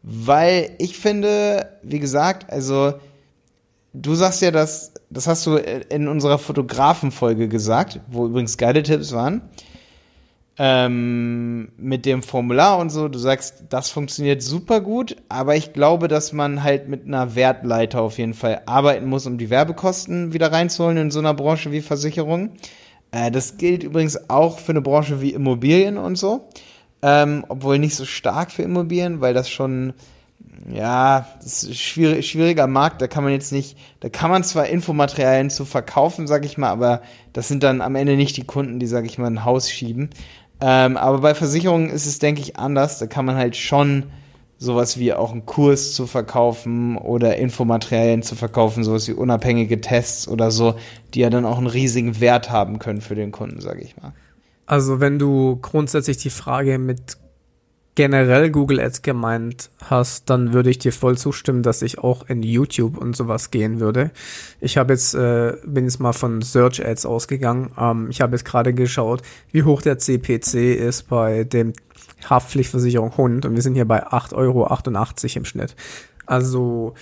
Weil 0.03 0.73
ich 0.77 0.99
finde, 0.99 1.71
wie 1.83 1.99
gesagt, 1.99 2.53
also 2.53 2.93
du 3.95 4.15
sagst 4.15 4.43
ja, 4.43 4.51
dass, 4.51 4.93
das 5.09 5.27
hast 5.27 5.47
du 5.47 5.57
in 5.57 6.09
unserer 6.09 6.39
Fotografenfolge 6.39 7.49
gesagt, 7.49 8.01
wo 8.07 8.27
übrigens 8.27 8.59
geile 8.59 8.83
Tipps 8.83 9.13
waren 9.13 9.41
ähm, 10.59 11.71
mit 11.77 12.07
dem 12.07 12.23
Formular 12.23 12.79
und 12.79 12.91
so. 12.91 13.09
Du 13.09 13.19
sagst, 13.19 13.65
das 13.69 13.91
funktioniert 13.91 14.43
super 14.43 14.81
gut, 14.81 15.17
aber 15.29 15.57
ich 15.57 15.73
glaube, 15.73 16.09
dass 16.09 16.33
man 16.33 16.63
halt 16.63 16.89
mit 16.89 17.07
einer 17.07 17.35
Wertleiter 17.35 18.01
auf 18.03 18.19
jeden 18.19 18.35
Fall 18.35 18.63
arbeiten 18.67 19.07
muss, 19.07 19.27
um 19.27 19.39
die 19.39 19.51
Werbekosten 19.51 20.33
wieder 20.33 20.53
reinzuholen 20.53 20.97
in 20.97 21.11
so 21.11 21.19
einer 21.19 21.35
Branche 21.35 21.73
wie 21.73 21.83
Versicherung. 21.83 22.53
Äh, 23.11 23.31
das 23.31 23.59
gilt 23.59 23.83
übrigens 23.85 24.31
auch 24.31 24.59
für 24.59 24.73
eine 24.73 24.83
Branche 24.83 25.21
wie 25.21 25.33
Immobilien 25.35 25.99
und 25.99 26.17
so. 26.17 26.49
ähm, 27.03 27.45
obwohl 27.49 27.79
nicht 27.79 27.95
so 27.95 28.05
stark 28.05 28.51
für 28.51 28.63
Immobilien, 28.63 29.21
weil 29.21 29.35
das 29.35 29.51
schon, 29.51 29.93
ja, 30.73 31.27
das 31.43 31.63
ist 31.65 31.77
schwierig, 31.79 32.29
schwieriger 32.29 32.67
Markt, 32.67 33.01
da 33.03 33.07
kann 33.07 33.23
man 33.25 33.33
jetzt 33.33 33.53
nicht, 33.53 33.77
da 34.01 34.09
kann 34.09 34.31
man 34.31 34.43
zwar 34.45 34.67
Infomaterialien 34.67 35.51
zu 35.51 35.65
verkaufen, 35.65 36.27
sag 36.27 36.45
ich 36.45 36.59
mal, 36.59 36.71
aber 36.71 37.03
das 37.33 37.49
sind 37.49 37.63
dann 37.63 37.81
am 37.81 37.95
Ende 37.97 38.17
nicht 38.17 38.37
die 38.37 38.45
Kunden, 38.45 38.79
die, 38.81 38.87
sag 38.87 39.05
ich 39.05 39.19
mal, 39.19 39.27
ein 39.29 39.45
Haus 39.45 39.71
schieben. 39.71 40.11
Ähm, 40.61 40.97
aber 40.97 41.21
bei 41.21 41.35
Versicherungen 41.35 41.91
ist 41.91 42.07
es, 42.07 42.19
denke 42.19 42.41
ich, 42.41 42.57
anders. 42.57 42.99
Da 42.99 43.07
kann 43.07 43.25
man 43.25 43.37
halt 43.37 43.57
schon 43.57 44.05
sowas 44.59 44.99
wie 44.99 45.13
auch 45.13 45.33
einen 45.33 45.45
Kurs 45.45 45.93
zu 45.93 46.07
verkaufen 46.07 46.97
oder 46.97 47.37
Infomaterialien 47.37 48.23
zu 48.23 48.37
verkaufen, 48.37 48.85
sowas 48.85 49.07
wie 49.07 49.13
unabhängige 49.13 49.81
Tests 49.81 50.29
oder 50.29 50.51
so, 50.51 50.77
die 51.13 51.21
ja 51.21 51.31
dann 51.31 51.45
auch 51.45 51.59
einen 51.59 51.67
riesigen 51.67 52.21
Wert 52.21 52.51
haben 52.51 52.79
können 52.79 53.03
für 53.03 53.15
den 53.15 53.33
Kunden, 53.33 53.61
sage 53.61 53.83
ich 53.83 53.97
mal. 53.99 54.15
Also 54.65 54.99
wenn 54.99 55.19
du 55.19 55.57
grundsätzlich 55.61 56.17
die 56.17 56.31
Frage 56.31 56.79
mit 56.79 57.19
generell 57.97 58.51
Google 58.51 58.79
Ads 58.79 59.03
gemeint 59.03 59.71
hast, 59.83 60.31
dann 60.31 60.53
würde 60.53 60.71
ich 60.71 60.79
dir 60.79 60.93
voll 60.93 61.19
zustimmen, 61.19 61.63
dass 61.63 61.83
ich 61.83 61.99
auch 61.99 62.29
in 62.29 62.43
YouTube 62.43 62.97
und 62.99 63.17
sowas 63.17 63.51
gehen 63.51 63.81
würde. 63.81 64.13
Ich 64.61 64.77
habe 64.77 64.93
jetzt, 64.93 65.15
äh, 65.15 65.55
bin 65.65 65.85
jetzt 65.85 65.99
mal 65.99 66.13
von 66.13 66.43
Search 66.43 66.87
Ads 66.87 67.07
ausgegangen. 67.07 67.73
Ähm, 67.77 68.09
ich 68.11 68.21
habe 68.21 68.37
jetzt 68.37 68.45
gerade 68.45 68.73
geschaut, 68.75 69.23
wie 69.51 69.65
hoch 69.65 69.83
der 69.83 69.99
CPC 69.99 70.75
ist 70.75 71.09
bei 71.09 71.43
dem 71.45 71.73
Haftpflichtversicherung 72.29 73.17
Hund 73.17 73.47
und 73.47 73.55
wir 73.55 73.63
sind 73.63 73.75
hier 73.75 73.87
bei 73.87 74.07
8,88 74.07 74.35
Euro 74.37 75.39
im 75.39 75.45
Schnitt. 75.45 75.75
Also 76.27 76.95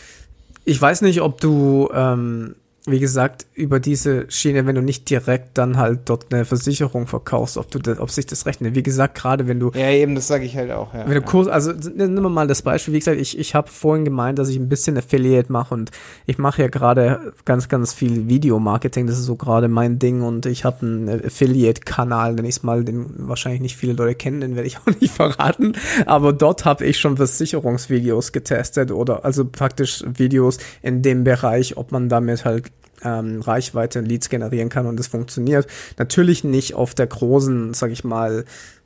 ich 0.64 0.80
weiß 0.80 1.02
nicht, 1.02 1.20
ob 1.20 1.40
du 1.40 1.90
ähm, 1.92 2.54
wie 2.87 3.00
gesagt, 3.00 3.47
über 3.55 3.81
diese 3.81 4.31
Schiene, 4.31 4.67
wenn 4.67 4.75
du 4.75 4.83
nicht 4.83 5.09
direkt 5.09 5.57
dann 5.57 5.79
halt 5.79 6.00
dort 6.05 6.33
eine 6.33 6.45
Versicherung 6.45 7.07
verkaufst, 7.07 7.57
ob 7.57 7.71
du 7.71 7.79
das, 7.79 7.99
ob 7.99 8.11
sich 8.11 8.26
das 8.26 8.45
rechnet. 8.45 8.75
Wie 8.75 8.83
gesagt, 8.83 9.14
gerade 9.14 9.49
wenn 9.49 9.59
du. 9.59 9.71
Ja, 9.75 9.88
eben, 9.88 10.14
das 10.14 10.29
sage 10.29 10.45
ich 10.45 10.55
halt 10.55 10.71
auch, 10.71 10.93
ja. 10.93 11.09
Wenn 11.09 11.14
du 11.14 11.23
Kurs, 11.23 11.49
also 11.49 11.73
wir 11.75 12.09
mal 12.09 12.47
das 12.47 12.61
Beispiel, 12.61 12.93
wie 12.93 12.99
gesagt, 12.99 13.19
ich, 13.19 13.38
ich 13.38 13.55
habe 13.55 13.71
vorhin 13.71 14.05
gemeint, 14.05 14.38
dass 14.38 14.50
ich 14.50 14.57
ein 14.57 14.69
bisschen 14.69 14.99
Affiliate 14.99 15.50
mache 15.50 15.73
und 15.73 15.93
ich 16.26 16.37
mache 16.37 16.61
ja 16.61 16.69
gerade 16.69 17.33
ganz, 17.47 17.71
ganz 17.71 17.95
viel 17.95 18.29
Videomarketing, 18.29 19.07
das 19.07 19.19
ist 19.19 19.25
so 19.25 19.37
gerade 19.37 19.69
mein 19.69 19.99
Ding 19.99 20.21
und 20.21 20.45
ich 20.45 20.67
habe 20.67 20.85
einen 20.85 21.25
Affiliate-Kanal, 21.25 22.35
nenn 22.35 22.45
ich 22.45 22.62
mal, 22.62 22.85
den 22.85 23.07
wahrscheinlich 23.17 23.62
nicht 23.62 23.79
viele 23.79 23.95
Leute 23.95 24.14
kennen, 24.14 24.43
den 24.43 24.57
werde 24.57 24.67
ich 24.67 24.76
auch 24.87 25.00
nicht 25.00 25.14
verraten, 25.14 25.73
aber 26.05 26.35
dort 26.35 26.67
habe 26.67 26.85
ich 26.85 26.99
schon 26.99 27.17
Versicherungsvideos 27.17 28.33
getestet 28.33 28.91
oder 28.91 29.25
also 29.25 29.47
praktisch 29.47 30.05
Videos 30.07 30.59
in 30.83 31.00
dem 31.00 31.25
Bereich, 31.25 31.79
ob 31.79 31.91
man 31.91 32.11
damit 32.11 32.45
halt 32.45 32.74
ähm, 33.04 33.40
Reichweite 33.40 34.00
Leads 34.00 34.28
generieren 34.28 34.68
kann 34.68 34.87
und 34.87 34.99
es 34.99 35.06
funktioniert. 35.06 35.66
Natürlich 35.99 36.44
nicht 36.44 36.75
auf 36.75 36.94
der 36.94 37.06
großen, 37.06 37.75
sag 37.75 37.90
ich 37.90 38.04
mal, 38.04 38.44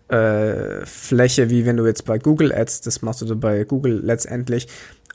äh, 0.09 0.87
Fläche, 0.87 1.51
wie 1.51 1.67
wenn 1.67 1.77
du 1.77 1.87
jetzt 1.87 2.05
bei 2.05 2.19
Google 2.19 2.53
Ads 2.53 2.81
das 2.81 3.03
machst 3.03 3.23
oder 3.23 3.35
bei 3.35 3.65
Google 3.65 4.01
letztendlich. 4.03 4.67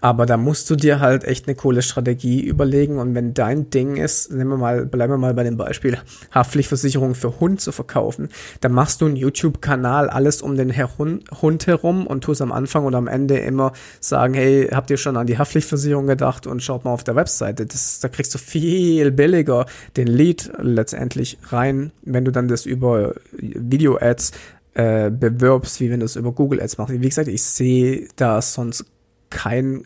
Aber 0.04 0.26
da 0.26 0.36
musst 0.36 0.70
du 0.70 0.76
dir 0.76 1.00
halt 1.00 1.24
echt 1.24 1.48
eine 1.48 1.56
coole 1.56 1.82
Strategie 1.82 2.42
überlegen. 2.42 3.00
Und 3.00 3.16
wenn 3.16 3.34
dein 3.34 3.70
Ding 3.70 3.96
ist, 3.96 4.34
nehmen 4.34 4.50
wir 4.50 4.58
mal, 4.58 4.86
bleiben 4.86 5.14
wir 5.14 5.18
mal 5.18 5.34
bei 5.34 5.46
dem 5.46 5.56
Beispiel, 5.56 5.98
Haftpflichtversicherung 6.30 7.16
für 7.16 7.40
Hund 7.40 7.62
zu 7.62 7.72
verkaufen, 7.72 8.28
dann 8.60 8.74
machst 8.74 9.00
du 9.00 9.06
einen 9.06 9.16
YouTube-Kanal 9.16 10.10
alles 10.10 10.42
um 10.42 10.58
den 10.58 10.74
Hund 10.76 11.68
herum 11.68 12.06
und 12.06 12.22
tust 12.26 12.42
am 12.42 12.52
Anfang 12.52 12.84
oder 12.84 12.98
am 12.98 13.08
Ende 13.08 13.38
immer 13.38 13.72
sagen, 14.02 14.34
hey, 14.34 14.68
habt 14.74 14.90
ihr 14.90 14.98
schon 14.98 15.16
an 15.16 15.26
die 15.26 15.38
Haftpflichtversicherung 15.38 16.06
gedacht 16.06 16.48
und 16.48 16.62
schaut 16.62 16.84
mal 16.84 16.92
auf 16.92 17.06
der 17.06 17.16
Webseite. 17.16 17.66
Das, 17.66 18.02
da 18.02 18.10
kriegst 18.10 18.34
du 18.34 18.40
viel 18.40 19.10
billiger 19.10 19.68
den 19.96 20.08
Lead 20.08 20.52
letztendlich 20.62 21.38
rein, 21.44 21.94
wenn 22.02 22.26
du 22.26 22.34
dann 22.34 22.50
das 22.50 22.66
über 22.66 23.14
Video-Ads 23.32 24.34
äh, 24.74 25.10
bewirbst, 25.12 25.80
wie 25.80 25.90
wenn 25.90 26.02
du 26.02 26.06
es 26.08 26.18
über 26.18 26.34
Google 26.34 26.62
Ads 26.62 26.78
machst. 26.78 26.94
Wie 26.94 27.08
gesagt, 27.08 27.30
ich 27.30 27.44
sehe 27.44 28.10
da 28.18 28.42
sonst 28.42 28.86
kein, 29.34 29.84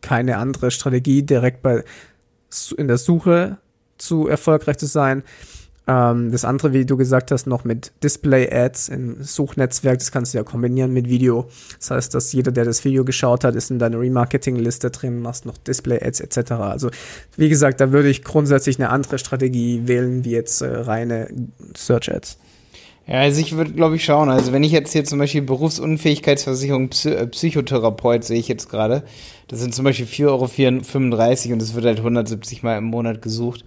keine 0.00 0.38
andere 0.38 0.72
Strategie, 0.72 1.22
direkt 1.22 1.62
bei, 1.62 1.84
in 2.76 2.88
der 2.88 2.98
Suche 2.98 3.58
zu 3.98 4.26
erfolgreich 4.26 4.78
zu 4.78 4.86
sein. 4.86 5.22
Ähm, 5.86 6.32
das 6.32 6.44
andere, 6.44 6.72
wie 6.72 6.84
du 6.84 6.96
gesagt 6.96 7.30
hast, 7.30 7.46
noch 7.46 7.64
mit 7.64 7.92
Display-Ads 8.02 8.88
im 8.88 9.22
Suchnetzwerk, 9.22 9.98
das 9.98 10.10
kannst 10.10 10.34
du 10.34 10.38
ja 10.38 10.44
kombinieren 10.44 10.92
mit 10.92 11.08
Video. 11.08 11.48
Das 11.78 11.90
heißt, 11.90 12.14
dass 12.14 12.32
jeder, 12.32 12.50
der 12.50 12.64
das 12.64 12.84
Video 12.84 13.04
geschaut 13.04 13.44
hat, 13.44 13.54
ist 13.54 13.70
in 13.70 13.78
deiner 13.78 14.00
Remarketing-Liste 14.00 14.90
drin, 14.90 15.20
machst 15.20 15.46
noch 15.46 15.58
Display-Ads 15.58 16.20
etc. 16.20 16.52
Also, 16.52 16.90
wie 17.36 17.48
gesagt, 17.48 17.80
da 17.80 17.92
würde 17.92 18.08
ich 18.08 18.24
grundsätzlich 18.24 18.78
eine 18.78 18.90
andere 18.90 19.18
Strategie 19.18 19.82
wählen, 19.86 20.24
wie 20.24 20.32
jetzt 20.32 20.60
äh, 20.62 20.66
reine 20.66 21.28
Search-Ads. 21.76 22.38
Ja, 23.06 23.20
also 23.20 23.40
ich 23.40 23.56
würde, 23.56 23.72
glaube 23.72 23.96
ich, 23.96 24.04
schauen. 24.04 24.28
Also 24.28 24.52
wenn 24.52 24.64
ich 24.64 24.72
jetzt 24.72 24.92
hier 24.92 25.04
zum 25.04 25.18
Beispiel 25.20 25.42
Berufsunfähigkeitsversicherung 25.42 26.88
Psy 26.88 27.10
äh, 27.10 27.26
Psychotherapeut 27.28 28.24
sehe 28.24 28.38
ich 28.38 28.48
jetzt 28.48 28.68
gerade, 28.68 29.04
das 29.48 29.60
sind 29.60 29.74
zum 29.74 29.84
Beispiel 29.84 30.06
4,35 30.06 30.26
Euro 31.46 31.52
und 31.52 31.62
es 31.62 31.74
wird 31.74 31.84
halt 31.84 31.98
170 31.98 32.64
Mal 32.64 32.78
im 32.78 32.84
Monat 32.84 33.22
gesucht. 33.22 33.64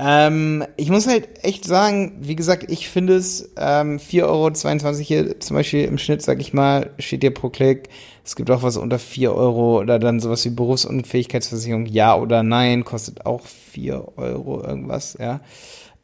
Ähm, 0.00 0.64
ich 0.76 0.90
muss 0.90 1.08
halt 1.08 1.42
echt 1.44 1.64
sagen, 1.64 2.18
wie 2.20 2.36
gesagt, 2.36 2.70
ich 2.70 2.88
finde 2.88 3.16
es 3.16 3.50
ähm, 3.56 3.98
4,22 3.98 4.22
Euro 4.22 4.96
hier 4.98 5.40
zum 5.40 5.56
Beispiel 5.56 5.84
im 5.84 5.98
Schnitt, 5.98 6.22
sag 6.22 6.40
ich 6.40 6.52
mal, 6.52 6.90
steht 6.98 7.22
hier 7.22 7.34
pro 7.34 7.48
Klick. 7.48 7.88
Es 8.24 8.36
gibt 8.36 8.50
auch 8.50 8.62
was 8.62 8.76
unter 8.76 8.98
4 8.98 9.34
Euro 9.34 9.80
oder 9.80 9.98
dann 9.98 10.20
sowas 10.20 10.44
wie 10.44 10.50
Berufsunfähigkeitsversicherung, 10.50 11.86
ja 11.86 12.16
oder 12.16 12.42
nein, 12.42 12.84
kostet 12.84 13.24
auch 13.26 13.46
4 13.46 14.18
Euro 14.18 14.62
irgendwas, 14.62 15.16
ja. 15.18 15.40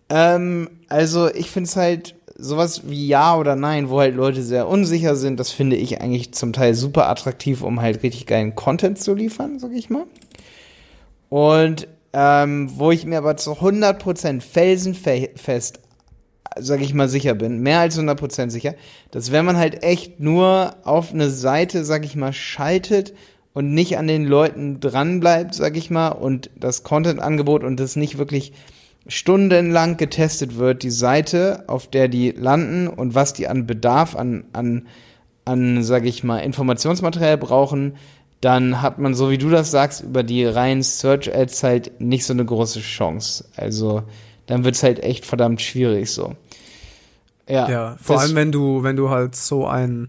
Ähm, 0.09 0.71
also 0.89 1.33
ich 1.33 1.51
finde 1.51 1.69
es 1.69 1.77
halt 1.77 2.15
sowas 2.37 2.83
wie 2.89 3.07
Ja 3.07 3.37
oder 3.37 3.57
Nein, 3.57 3.91
wo 3.91 4.01
halt 4.01 4.15
Leute 4.15 4.43
sehr 4.43 4.69
unsicher 4.69 5.17
sind, 5.17 5.39
das 5.39 5.51
finde 5.51 5.77
ich 5.77 6.01
eigentlich 6.01 6.33
zum 6.33 6.53
Teil 6.53 6.75
super 6.75 7.09
attraktiv, 7.09 7.63
um 7.63 7.81
halt 7.81 8.03
richtig 8.03 8.27
geilen 8.27 8.55
Content 8.55 9.01
zu 9.01 9.15
liefern, 9.15 9.59
sag 9.59 9.73
ich 9.73 9.91
mal. 9.91 10.07
Und 11.29 11.89
ähm, 12.13 12.71
wo 12.75 12.91
ich 12.91 13.07
mir 13.07 13.19
aber 13.19 13.37
zu 13.37 13.53
100% 13.53 14.41
felsenfest, 14.41 15.81
sag 16.57 16.81
ich 16.81 16.95
mal, 16.95 17.09
sicher 17.09 17.35
bin, 17.35 17.61
mehr 17.61 17.81
als 17.81 17.99
100% 17.99 18.51
sicher, 18.51 18.75
dass 19.11 19.33
wenn 19.33 19.45
man 19.45 19.57
halt 19.57 19.83
echt 19.83 20.21
nur 20.21 20.77
auf 20.85 21.13
eine 21.13 21.31
Seite, 21.31 21.85
sag 21.85 22.05
ich 22.05 22.15
mal, 22.15 22.33
schaltet 22.33 23.15
und 23.53 23.75
nicht 23.75 23.99
an 23.99 24.07
den 24.07 24.25
Leuten 24.25 24.81
dranbleibt, 24.81 25.55
sag 25.55 25.77
ich 25.77 25.91
mal, 25.91 26.11
und 26.11 26.51
das 26.57 26.83
Content-Angebot 26.83 27.65
und 27.65 27.81
das 27.81 27.97
nicht 27.97 28.19
wirklich 28.19 28.53
stundenlang 29.07 29.97
getestet 29.97 30.57
wird, 30.57 30.83
die 30.83 30.91
Seite, 30.91 31.65
auf 31.67 31.89
der 31.89 32.09
die 32.09 32.31
landen 32.31 32.89
und 32.89 33.15
was 33.15 33.33
die 33.33 33.49
an 33.49 33.67
Bedarf, 33.67 34.17
an, 34.17 34.45
an, 34.53 34.87
an 35.45 35.83
sage 35.83 36.09
ich 36.09 36.25
mal, 36.25 36.39
Informationsmaterial 36.39 37.37
brauchen, 37.37 37.97
dann 38.41 38.83
hat 38.83 38.99
man, 38.99 39.15
so 39.15 39.31
wie 39.31 39.39
du 39.39 39.49
das 39.49 39.71
sagst, 39.71 40.03
über 40.03 40.23
die 40.23 40.45
reinen 40.45 40.83
Search 40.83 41.35
Ads 41.35 41.63
halt 41.63 42.01
nicht 42.01 42.27
so 42.27 42.33
eine 42.33 42.45
große 42.45 42.81
Chance. 42.81 43.47
Also 43.57 44.03
dann 44.47 44.65
wird's 44.65 44.83
halt 44.83 45.03
echt 45.03 45.25
verdammt 45.25 45.63
schwierig 45.63 46.11
so. 46.11 46.35
Ja, 47.49 47.69
ja 47.71 47.97
vor 48.01 48.21
allem 48.21 48.35
wenn 48.35 48.53
du, 48.53 48.83
wenn 48.83 48.97
du 48.97 49.11
halt 49.11 49.37
so 49.37 49.67
einen 49.67 50.09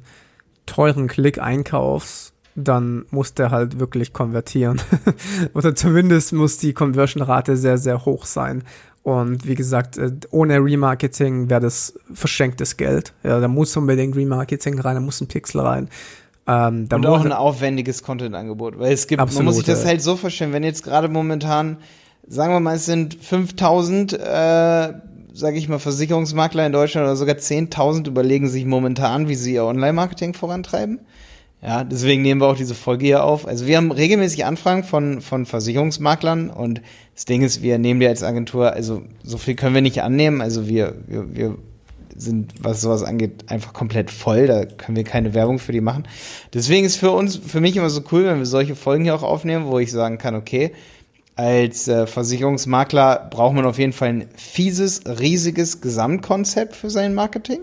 teuren 0.65 1.07
Klick 1.07 1.39
einkaufst, 1.39 2.33
dann 2.55 3.05
muss 3.11 3.33
der 3.33 3.51
halt 3.51 3.79
wirklich 3.79 4.13
konvertieren. 4.13 4.81
Oder 5.53 5.75
zumindest 5.75 6.33
muss 6.33 6.57
die 6.57 6.73
Conversion-Rate 6.73 7.57
sehr, 7.57 7.77
sehr 7.77 8.05
hoch 8.05 8.25
sein. 8.25 8.63
Und 9.03 9.45
wie 9.45 9.55
gesagt, 9.55 9.97
äh, 9.97 10.11
ohne 10.31 10.57
Remarketing 10.57 11.49
wäre 11.49 11.61
das 11.61 11.93
verschenktes 12.13 12.77
Geld. 12.77 13.13
Ja, 13.23 13.39
da 13.39 13.47
muss 13.47 13.75
unbedingt 13.77 14.15
Remarketing 14.15 14.79
rein, 14.79 14.95
da 14.95 15.01
muss 15.01 15.21
ein 15.21 15.27
Pixel 15.27 15.61
rein. 15.61 15.89
Ähm, 16.47 16.87
da 16.89 16.95
und 16.95 17.05
auch 17.05 17.25
ein 17.25 17.31
aufwendiges 17.31 18.03
Content-Angebot. 18.03 18.79
Weil 18.79 18.93
es 18.93 19.05
gibt, 19.07 19.21
absolut, 19.21 19.39
man 19.39 19.45
muss 19.45 19.55
sich 19.57 19.65
das 19.65 19.85
halt 19.85 20.01
so 20.01 20.15
verstehen, 20.15 20.53
wenn 20.53 20.63
jetzt 20.63 20.83
gerade 20.83 21.09
momentan, 21.09 21.77
sagen 22.27 22.53
wir 22.53 22.59
mal, 22.59 22.75
es 22.75 22.85
sind 22.85 23.15
5000, 23.15 24.13
äh, 24.13 24.17
sage 25.33 25.57
ich 25.57 25.67
mal, 25.67 25.79
Versicherungsmakler 25.79 26.65
in 26.65 26.71
Deutschland 26.71 27.05
oder 27.05 27.15
sogar 27.15 27.35
10.000 27.35 28.07
überlegen 28.07 28.47
sich 28.47 28.65
momentan, 28.65 29.27
wie 29.27 29.35
sie 29.35 29.53
ihr 29.55 29.65
Online-Marketing 29.65 30.33
vorantreiben. 30.33 31.01
Ja, 31.65 31.83
deswegen 31.83 32.21
nehmen 32.21 32.41
wir 32.41 32.47
auch 32.47 32.55
diese 32.55 32.75
Folge 32.75 33.07
hier 33.07 33.23
auf. 33.23 33.47
Also 33.47 33.65
wir 33.65 33.77
haben 33.77 33.91
regelmäßig 33.91 34.45
Anfragen 34.45 34.83
von, 34.83 35.19
von 35.19 35.47
Versicherungsmaklern 35.47 36.51
und 36.51 36.81
das 37.15 37.25
Ding 37.25 37.41
ist, 37.41 37.63
wir 37.63 37.79
nehmen 37.79 37.99
die 37.99 38.07
als 38.07 38.21
Agentur, 38.21 38.73
also 38.73 39.01
so 39.23 39.39
viel 39.39 39.55
können 39.55 39.73
wir 39.73 39.81
nicht 39.81 40.03
annehmen. 40.03 40.41
Also 40.41 40.67
wir, 40.67 40.93
wir, 41.07 41.35
wir 41.35 41.57
sind, 42.15 42.53
was 42.61 42.81
sowas 42.81 43.01
angeht, 43.01 43.45
einfach 43.47 43.73
komplett 43.73 44.11
voll. 44.11 44.45
Da 44.45 44.65
können 44.65 44.95
wir 44.95 45.03
keine 45.03 45.33
Werbung 45.33 45.57
für 45.57 45.71
die 45.71 45.81
machen. 45.81 46.03
Deswegen 46.53 46.85
ist 46.85 46.97
für 46.97 47.09
uns, 47.09 47.35
für 47.37 47.61
mich 47.61 47.75
immer 47.75 47.89
so 47.89 48.03
cool, 48.11 48.25
wenn 48.25 48.37
wir 48.37 48.45
solche 48.45 48.75
Folgen 48.75 49.03
hier 49.03 49.15
auch 49.15 49.23
aufnehmen, 49.23 49.65
wo 49.65 49.79
ich 49.79 49.91
sagen 49.91 50.19
kann, 50.19 50.35
okay, 50.35 50.71
als 51.35 51.87
äh, 51.87 52.05
Versicherungsmakler 52.05 53.27
braucht 53.31 53.55
man 53.55 53.65
auf 53.65 53.79
jeden 53.79 53.91
Fall 53.91 54.09
ein 54.09 54.27
fieses, 54.35 55.01
riesiges 55.07 55.81
Gesamtkonzept 55.81 56.75
für 56.75 56.91
sein 56.91 57.15
Marketing. 57.15 57.61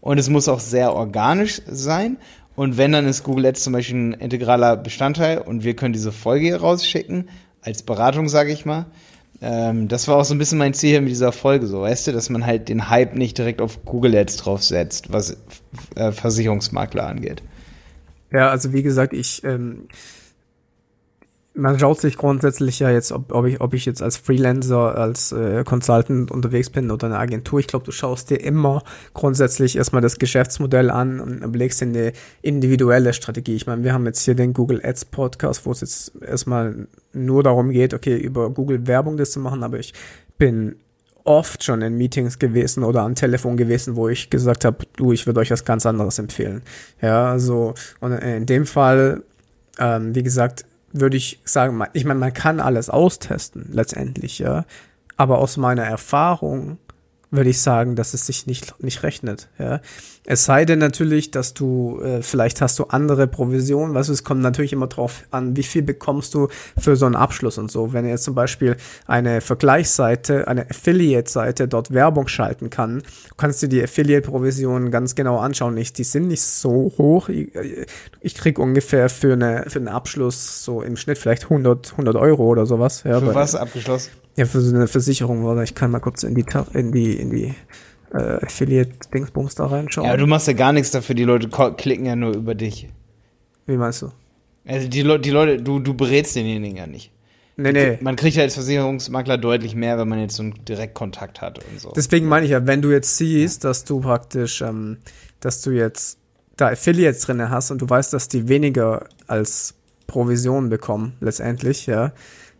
Und 0.00 0.18
es 0.18 0.28
muss 0.28 0.48
auch 0.48 0.60
sehr 0.60 0.92
organisch 0.92 1.62
sein. 1.66 2.18
Und 2.56 2.76
wenn, 2.76 2.92
dann 2.92 3.06
ist 3.06 3.24
Google 3.24 3.46
Ads 3.46 3.64
zum 3.64 3.72
Beispiel 3.72 3.96
ein 3.96 4.12
integraler 4.12 4.76
Bestandteil 4.76 5.38
und 5.38 5.64
wir 5.64 5.74
können 5.74 5.92
diese 5.92 6.12
Folge 6.12 6.46
hier 6.46 6.56
rausschicken, 6.56 7.28
als 7.62 7.82
Beratung, 7.82 8.28
sage 8.28 8.52
ich 8.52 8.64
mal. 8.64 8.86
ähm, 9.40 9.88
das 9.88 10.06
war 10.06 10.16
auch 10.16 10.24
so 10.24 10.34
ein 10.34 10.38
bisschen 10.38 10.58
mein 10.58 10.74
Ziel 10.74 10.90
hier 10.90 11.00
mit 11.00 11.10
dieser 11.10 11.32
Folge, 11.32 11.66
so, 11.66 11.80
weißt 11.80 12.06
du, 12.06 12.12
dass 12.12 12.30
man 12.30 12.46
halt 12.46 12.68
den 12.68 12.88
Hype 12.88 13.16
nicht 13.16 13.36
direkt 13.38 13.60
auf 13.60 13.84
Google 13.84 14.16
Ads 14.16 14.36
draufsetzt, 14.36 15.12
was 15.12 15.36
äh, 15.96 16.12
Versicherungsmakler 16.12 17.06
angeht. 17.06 17.42
Ja, 18.32 18.50
also 18.50 18.72
wie 18.72 18.82
gesagt, 18.82 19.12
ich, 19.12 19.42
ähm, 19.44 19.88
man 21.56 21.78
schaut 21.78 22.00
sich 22.00 22.16
grundsätzlich 22.16 22.80
ja 22.80 22.90
jetzt, 22.90 23.12
ob, 23.12 23.32
ob, 23.32 23.46
ich, 23.46 23.60
ob 23.60 23.74
ich 23.74 23.86
jetzt 23.86 24.02
als 24.02 24.16
Freelancer, 24.16 24.98
als 24.98 25.30
äh, 25.30 25.62
Consultant 25.64 26.32
unterwegs 26.32 26.68
bin 26.68 26.90
oder 26.90 27.06
eine 27.06 27.18
Agentur. 27.18 27.60
Ich 27.60 27.68
glaube, 27.68 27.84
du 27.84 27.92
schaust 27.92 28.30
dir 28.30 28.40
immer 28.40 28.82
grundsätzlich 29.14 29.76
erstmal 29.76 30.02
das 30.02 30.18
Geschäftsmodell 30.18 30.90
an 30.90 31.20
und 31.20 31.44
überlegst 31.44 31.80
dir 31.80 31.86
eine 31.86 32.12
individuelle 32.42 33.12
Strategie. 33.12 33.54
Ich 33.54 33.68
meine, 33.68 33.84
wir 33.84 33.92
haben 33.92 34.04
jetzt 34.04 34.24
hier 34.24 34.34
den 34.34 34.52
Google 34.52 34.80
Ads 34.84 35.06
Podcast, 35.06 35.64
wo 35.64 35.70
es 35.70 35.80
jetzt 35.80 36.12
erstmal 36.20 36.88
nur 37.12 37.44
darum 37.44 37.70
geht, 37.70 37.94
okay, 37.94 38.16
über 38.16 38.50
Google 38.50 38.88
Werbung 38.88 39.16
das 39.16 39.30
zu 39.30 39.38
machen, 39.38 39.62
aber 39.62 39.78
ich 39.78 39.94
bin 40.38 40.74
oft 41.22 41.62
schon 41.62 41.82
in 41.82 41.96
Meetings 41.96 42.40
gewesen 42.40 42.82
oder 42.82 43.02
am 43.02 43.14
Telefon 43.14 43.56
gewesen, 43.56 43.94
wo 43.94 44.08
ich 44.08 44.28
gesagt 44.28 44.64
habe, 44.64 44.84
du, 44.96 45.12
ich 45.12 45.26
würde 45.26 45.40
euch 45.40 45.52
was 45.52 45.64
ganz 45.64 45.86
anderes 45.86 46.18
empfehlen. 46.18 46.62
Ja, 47.00 47.30
also 47.30 47.74
und 48.00 48.12
in 48.12 48.44
dem 48.44 48.66
Fall, 48.66 49.22
ähm, 49.78 50.14
wie 50.14 50.22
gesagt, 50.24 50.66
würde 50.94 51.16
ich 51.16 51.40
sagen, 51.44 51.82
ich 51.92 52.04
meine, 52.04 52.20
man 52.20 52.32
kann 52.32 52.60
alles 52.60 52.88
austesten 52.88 53.68
letztendlich, 53.72 54.38
ja. 54.38 54.64
Aber 55.16 55.38
aus 55.38 55.56
meiner 55.56 55.84
Erfahrung 55.84 56.78
würde 57.34 57.50
ich 57.50 57.60
sagen, 57.60 57.96
dass 57.96 58.14
es 58.14 58.26
sich 58.26 58.46
nicht, 58.46 58.82
nicht 58.82 59.02
rechnet. 59.02 59.48
Ja. 59.58 59.80
Es 60.26 60.44
sei 60.44 60.64
denn 60.64 60.78
natürlich, 60.78 61.30
dass 61.30 61.52
du, 61.52 62.00
äh, 62.00 62.22
vielleicht 62.22 62.60
hast 62.60 62.78
du 62.78 62.84
andere 62.84 63.26
Provisionen, 63.26 63.94
weißt 63.94 64.08
du, 64.08 64.12
es 64.12 64.24
kommt 64.24 64.40
natürlich 64.40 64.72
immer 64.72 64.86
drauf 64.86 65.24
an, 65.30 65.56
wie 65.56 65.62
viel 65.62 65.82
bekommst 65.82 66.32
du 66.34 66.48
für 66.78 66.96
so 66.96 67.06
einen 67.06 67.14
Abschluss 67.14 67.58
und 67.58 67.70
so. 67.70 67.92
Wenn 67.92 68.06
jetzt 68.06 68.24
zum 68.24 68.34
Beispiel 68.34 68.76
eine 69.06 69.40
Vergleichsseite, 69.40 70.48
eine 70.48 70.70
Affiliate-Seite 70.70 71.68
dort 71.68 71.92
Werbung 71.92 72.28
schalten 72.28 72.70
kann, 72.70 73.02
kannst 73.36 73.62
du 73.62 73.68
die 73.68 73.82
Affiliate-Provisionen 73.82 74.90
ganz 74.90 75.14
genau 75.14 75.38
anschauen. 75.38 75.76
Ich, 75.76 75.92
die 75.92 76.04
sind 76.04 76.28
nicht 76.28 76.42
so 76.42 76.92
hoch. 76.96 77.28
Ich, 77.28 77.52
ich 78.20 78.34
krieg 78.34 78.58
ungefähr 78.58 79.10
für, 79.10 79.34
eine, 79.34 79.64
für 79.68 79.78
einen 79.78 79.88
Abschluss 79.88 80.64
so 80.64 80.80
im 80.82 80.96
Schnitt 80.96 81.18
vielleicht 81.18 81.44
100, 81.44 81.92
100 81.92 82.16
Euro 82.16 82.44
oder 82.44 82.64
sowas. 82.64 83.02
Ja, 83.04 83.20
für 83.20 83.34
was 83.34 83.54
abgeschlossen? 83.54 84.10
Ja, 84.36 84.46
für 84.46 84.60
so 84.60 84.74
eine 84.74 84.88
Versicherung, 84.88 85.44
oder 85.44 85.62
ich 85.62 85.74
kann 85.74 85.90
mal 85.90 86.00
kurz 86.00 86.22
in 86.24 86.34
die, 86.34 86.44
in 86.72 86.92
die, 86.92 87.14
in 87.14 87.30
die 87.30 87.54
äh, 88.12 88.44
Affiliate-Dingsbums 88.44 89.54
da 89.54 89.66
reinschauen. 89.66 90.08
Ja, 90.08 90.16
du 90.16 90.26
machst 90.26 90.46
ja 90.46 90.54
gar 90.54 90.72
nichts 90.72 90.90
dafür, 90.90 91.14
die 91.14 91.24
Leute 91.24 91.48
klicken 91.76 92.06
ja 92.06 92.16
nur 92.16 92.34
über 92.34 92.54
dich. 92.54 92.88
Wie 93.66 93.76
meinst 93.76 94.02
du? 94.02 94.10
Also 94.66 94.88
die, 94.88 95.02
Le 95.02 95.20
die 95.20 95.30
Leute, 95.30 95.62
du, 95.62 95.78
du 95.78 95.94
berätst 95.94 96.36
denjenigen 96.36 96.76
ja 96.76 96.86
nicht. 96.86 97.12
Nee, 97.56 97.72
nee. 97.72 97.98
Man 98.00 98.16
kriegt 98.16 98.36
ja 98.36 98.42
als 98.42 98.54
Versicherungsmakler 98.54 99.38
deutlich 99.38 99.76
mehr, 99.76 99.96
wenn 99.98 100.08
man 100.08 100.18
jetzt 100.18 100.36
so 100.36 100.42
einen 100.42 100.64
Direktkontakt 100.64 101.40
hat 101.40 101.58
und 101.58 101.80
so. 101.80 101.92
Deswegen 101.94 102.26
meine 102.26 102.46
ich 102.46 102.52
ja, 102.52 102.66
wenn 102.66 102.82
du 102.82 102.90
jetzt 102.90 103.16
siehst, 103.16 103.62
dass 103.62 103.84
du 103.84 104.00
praktisch, 104.00 104.60
ähm, 104.60 104.98
dass 105.38 105.62
du 105.62 105.70
jetzt 105.70 106.18
da 106.56 106.68
Affiliates 106.68 107.22
drin 107.22 107.48
hast 107.50 107.70
und 107.70 107.80
du 107.80 107.88
weißt, 107.88 108.12
dass 108.12 108.28
die 108.28 108.48
weniger 108.48 109.06
als 109.28 109.74
Provision 110.06 110.68
bekommen, 110.68 111.14
letztendlich, 111.20 111.86
ja, 111.86 112.12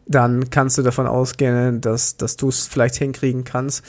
dann 0.06 0.50
kannst 0.50 0.78
du 0.78 0.82
davon 0.82 1.06
ausgehen, 1.06 1.80
dass, 1.80 2.16
dass 2.16 2.36
du 2.36 2.48
es 2.48 2.66
vielleicht 2.66 2.96
hinkriegen 2.96 3.44
kannst, 3.44 3.82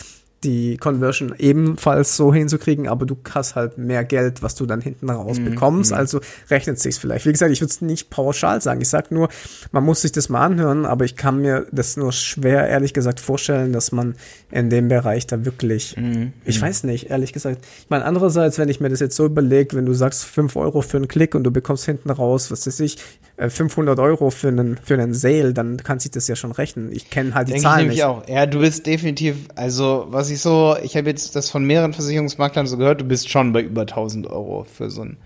die 0.44 0.78
Conversion 0.78 1.34
ebenfalls 1.38 2.16
so 2.16 2.34
hinzukriegen, 2.34 2.88
aber 2.88 3.06
du 3.06 3.18
hast 3.34 3.56
halt 3.56 3.78
mehr 3.78 4.04
Geld, 4.04 4.44
was 4.44 4.56
du 4.56 4.66
dann 4.66 4.82
hinten 4.82 5.10
raus 5.10 5.40
mhm, 5.40 5.46
bekommst. 5.46 5.92
Mm, 5.92 5.96
Also 5.96 6.20
rechnet 6.50 6.80
sich's 6.80 6.98
vielleicht. 6.98 7.26
Wie 7.26 7.32
gesagt, 7.32 7.52
ich 7.52 7.62
würde 7.62 7.72
es 7.72 7.82
nicht 7.82 8.10
pauschal 8.10 8.62
sagen. 8.62 8.82
Ich 8.82 8.90
sag 8.90 9.12
nur, 9.12 9.30
man 9.72 9.84
muss 9.84 10.02
sich 10.02 10.12
das 10.12 10.30
mal 10.30 10.46
anhören, 10.46 10.86
aber 10.86 11.06
ich 11.06 11.16
kann 11.16 11.42
mir 11.42 11.66
das 11.72 11.98
nur 11.98 12.12
schwer, 12.12 12.68
ehrlich 12.68 12.94
gesagt, 12.94 13.20
vorstellen, 13.20 13.74
dass 13.74 13.92
man 13.92 14.16
in 14.52 14.70
dem 14.70 14.88
Bereich 14.88 15.26
da 15.26 15.46
wirklich, 15.46 15.96
mm, 15.98 16.28
ich 16.46 16.62
weiß 16.62 16.84
nicht, 16.84 17.10
ehrlich 17.10 17.34
gesagt. 17.34 17.66
Ich 17.80 17.90
meine, 17.90 18.06
andererseits, 18.06 18.60
wenn 18.60 18.70
ich 18.70 18.80
mir 18.80 18.90
das 18.90 19.00
jetzt 19.00 19.16
so 19.16 19.26
überlege, 19.26 19.76
wenn 19.76 19.86
du 19.86 19.94
sagst 19.94 20.26
fünf 20.26 20.56
Euro 20.56 20.82
für 20.82 20.98
einen 20.98 21.08
Klick 21.08 21.34
und 21.34 21.44
du 21.44 21.52
bekommst 21.52 21.86
hinten 21.86 22.12
raus, 22.12 22.52
was 22.52 22.68
weiß 22.68 22.80
ich, 22.82 22.98
500 23.38 23.98
äh, 23.98 24.02
Euro 24.02 24.30
für 24.30 24.48
einen, 24.48 24.78
für 24.78 24.94
einen 24.94 25.14
Sale, 25.14 25.54
dann 25.54 25.78
kann 25.78 26.00
sich 26.00 26.12
das 26.12 26.28
ja 26.28 26.36
schon 26.36 26.52
rechnen. 26.52 26.92
Ich 26.92 27.10
kenne 27.10 27.34
halt 27.34 27.48
die 27.50 27.54
Denk 27.54 27.64
Zahlen 27.64 27.86
ich 27.88 27.96
nicht. 27.96 28.04
auch. 28.04 28.28
Ja, 28.30 28.46
du 28.46 28.60
bist 28.60 28.86
definitiv, 28.86 29.36
also 29.56 30.06
was 30.10 30.25
ich 30.30 30.42
so, 30.42 30.76
ich 30.84 30.96
habe 30.96 31.10
jetzt 31.10 31.36
das 31.36 31.50
von 31.50 31.66
mehreren 31.66 31.94
Versicherungsmaklern 31.94 32.68
so 32.68 32.78
gehört, 32.78 33.02
du 33.02 33.06
bist 33.06 33.30
schon 33.30 33.54
bei 33.54 33.62
über 33.62 33.82
1000 33.82 34.28
Euro 34.28 34.64
für 34.64 34.90
so 34.90 35.04
ein 35.04 35.18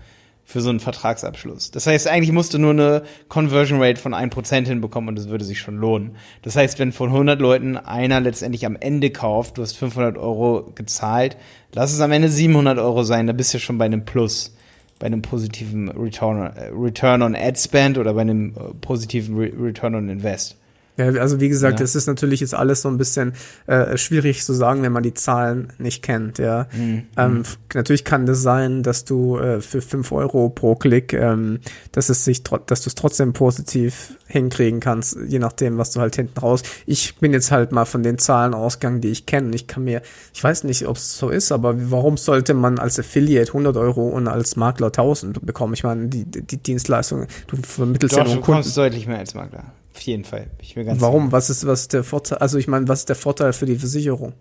für 0.50 0.60
so 0.60 0.70
einen 0.70 0.80
Vertragsabschluss. 0.80 1.70
Das 1.70 1.86
heißt, 1.86 2.08
eigentlich 2.08 2.32
musst 2.32 2.54
du 2.54 2.58
nur 2.58 2.72
eine 2.72 3.02
Conversion 3.28 3.80
Rate 3.80 4.00
von 4.00 4.14
1% 4.14 4.66
hinbekommen 4.66 5.08
und 5.08 5.16
das 5.16 5.28
würde 5.28 5.44
sich 5.44 5.60
schon 5.60 5.76
lohnen. 5.76 6.16
Das 6.42 6.56
heißt, 6.56 6.80
wenn 6.80 6.90
von 6.90 7.10
100 7.10 7.40
Leuten 7.40 7.76
einer 7.76 8.20
letztendlich 8.20 8.66
am 8.66 8.74
Ende 8.74 9.10
kauft, 9.10 9.58
du 9.58 9.62
hast 9.62 9.76
500 9.76 10.18
Euro 10.18 10.72
gezahlt, 10.74 11.36
lass 11.72 11.92
es 11.92 12.00
am 12.00 12.10
Ende 12.10 12.28
700 12.28 12.80
Euro 12.80 13.04
sein, 13.04 13.28
da 13.28 13.32
bist 13.32 13.54
du 13.54 13.60
schon 13.60 13.78
bei 13.78 13.84
einem 13.84 14.04
Plus 14.04 14.52
bei 15.00 15.06
einem 15.06 15.22
positiven 15.22 15.88
Return, 15.88 16.54
äh, 16.54 16.70
Return 16.72 17.22
on 17.22 17.34
Ad 17.34 17.58
Spend 17.58 17.98
oder 17.98 18.14
bei 18.14 18.20
einem 18.20 18.50
äh, 18.50 18.74
positiven 18.80 19.36
Re 19.36 19.50
Return 19.58 19.96
on 19.96 20.08
Invest. 20.08 20.56
Ja, 21.00 21.20
also 21.20 21.40
wie 21.40 21.48
gesagt, 21.48 21.80
es 21.80 21.94
ist 21.94 22.06
natürlich 22.06 22.40
jetzt 22.40 22.54
alles 22.54 22.82
so 22.82 22.88
ein 22.88 22.98
bisschen 22.98 23.32
äh, 23.66 23.96
schwierig 23.96 24.44
zu 24.44 24.52
sagen, 24.52 24.82
wenn 24.82 24.92
man 24.92 25.02
die 25.02 25.14
Zahlen 25.14 25.72
nicht 25.78 26.02
kennt. 26.02 26.38
Ja, 26.38 26.66
mhm. 26.76 27.04
ähm, 27.16 27.42
natürlich 27.74 28.04
kann 28.04 28.26
das 28.26 28.42
sein, 28.42 28.82
dass 28.82 29.04
du 29.04 29.38
äh, 29.38 29.60
für 29.60 29.80
fünf 29.80 30.12
Euro 30.12 30.50
pro 30.50 30.74
Klick, 30.74 31.12
ähm, 31.12 31.60
dass 31.92 32.10
es 32.10 32.24
sich, 32.24 32.42
dass 32.42 32.82
du 32.82 32.88
es 32.88 32.94
trotzdem 32.94 33.32
positiv 33.32 34.14
hinkriegen 34.26 34.80
kannst, 34.80 35.16
je 35.26 35.38
nachdem, 35.38 35.78
was 35.78 35.90
du 35.92 36.00
halt 36.00 36.16
hinten 36.16 36.38
raus. 36.38 36.62
Ich 36.86 37.16
bin 37.16 37.32
jetzt 37.32 37.50
halt 37.50 37.72
mal 37.72 37.84
von 37.86 38.02
den 38.02 38.18
Zahlen 38.18 38.54
ausgegangen, 38.54 39.00
die 39.00 39.08
ich 39.08 39.26
kenne. 39.26 39.54
Ich 39.54 39.66
kann 39.66 39.84
mir, 39.84 40.02
ich 40.34 40.44
weiß 40.44 40.64
nicht, 40.64 40.86
ob 40.86 40.96
es 40.96 41.16
so 41.16 41.30
ist, 41.30 41.50
aber 41.50 41.90
warum 41.90 42.16
sollte 42.16 42.54
man 42.54 42.78
als 42.78 42.98
Affiliate 42.98 43.48
100 43.48 43.76
Euro 43.76 44.08
und 44.08 44.28
als 44.28 44.56
Makler 44.56 44.88
1000 44.88 45.44
bekommen? 45.44 45.74
Ich 45.74 45.82
meine, 45.82 46.08
die, 46.08 46.24
die 46.24 46.58
Dienstleistung, 46.58 47.26
du 47.46 47.56
vermittelst 47.56 48.14
Doch, 48.14 48.18
ja 48.18 48.24
nur 48.24 48.36
du 48.36 48.40
Kunden. 48.42 48.70
deutlich 48.74 49.06
mehr 49.06 49.18
als 49.18 49.34
Makler. 49.34 49.72
Auf 49.94 50.00
jeden 50.02 50.24
Fall. 50.24 50.48
Ich 50.60 50.74
bin 50.74 50.86
ganz 50.86 51.00
Warum? 51.00 51.24
Sicher. 51.24 51.32
Was 51.32 51.50
ist, 51.50 51.66
was 51.66 51.80
ist 51.82 51.92
der 51.92 52.04
Vorteil? 52.04 52.38
Also 52.38 52.58
ich 52.58 52.68
meine, 52.68 52.88
was 52.88 53.00
ist 53.00 53.08
der 53.08 53.16
Vorteil 53.16 53.52
für 53.52 53.66
die 53.66 53.76
Versicherung? 53.76 54.32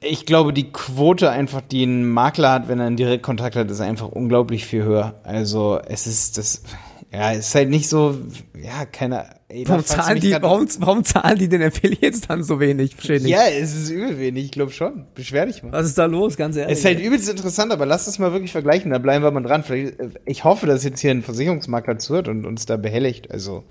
Ich 0.00 0.26
glaube, 0.26 0.52
die 0.52 0.70
Quote 0.70 1.30
einfach, 1.30 1.60
die 1.62 1.84
ein 1.84 2.08
Makler 2.08 2.52
hat, 2.52 2.68
wenn 2.68 2.78
er 2.78 2.86
einen 2.86 2.96
Direktkontakt 2.96 3.56
hat, 3.56 3.70
ist 3.70 3.80
einfach 3.80 4.08
unglaublich 4.08 4.66
viel 4.66 4.82
höher. 4.82 5.20
Also 5.22 5.80
es 5.86 6.06
ist 6.06 6.36
das, 6.36 6.62
ja, 7.10 7.32
es 7.32 7.48
ist 7.48 7.54
halt 7.54 7.70
nicht 7.70 7.88
so, 7.88 8.18
ja, 8.60 8.86
keine. 8.86 9.26
Ey, 9.48 9.68
warum, 9.68 9.84
zahlen 9.84 10.20
die, 10.20 10.32
warum, 10.32 10.66
warum 10.80 11.04
zahlen 11.04 11.38
die 11.38 11.48
den 11.48 11.62
Affiliates 11.62 12.22
dann 12.22 12.42
so 12.42 12.58
wenig? 12.58 12.96
Ja, 13.04 13.46
es 13.46 13.74
ist 13.74 13.90
übel 13.90 14.18
wenig, 14.18 14.46
ich 14.46 14.50
glaube 14.50 14.72
schon. 14.72 15.06
Beschwer 15.14 15.46
dich 15.46 15.62
mal. 15.62 15.70
Was 15.70 15.86
ist 15.86 15.96
da 15.96 16.06
los, 16.06 16.36
ganz 16.36 16.56
ehrlich? 16.56 16.72
Es 16.72 16.80
ist 16.80 16.84
halt 16.84 17.00
übelst 17.00 17.28
interessant, 17.28 17.72
aber 17.72 17.86
lass 17.86 18.08
es 18.08 18.18
mal 18.18 18.32
wirklich 18.32 18.52
vergleichen, 18.52 18.90
da 18.90 18.98
bleiben 18.98 19.22
wir 19.24 19.30
mal 19.30 19.44
dran. 19.44 19.62
Vielleicht, 19.62 19.94
ich 20.26 20.42
hoffe, 20.42 20.66
dass 20.66 20.82
jetzt 20.82 21.00
hier 21.00 21.12
ein 21.12 21.22
Versicherungsmakler 21.22 21.98
zuhört 21.98 22.26
und 22.26 22.46
uns 22.46 22.66
da 22.66 22.76
behelligt. 22.76 23.30
Also 23.30 23.62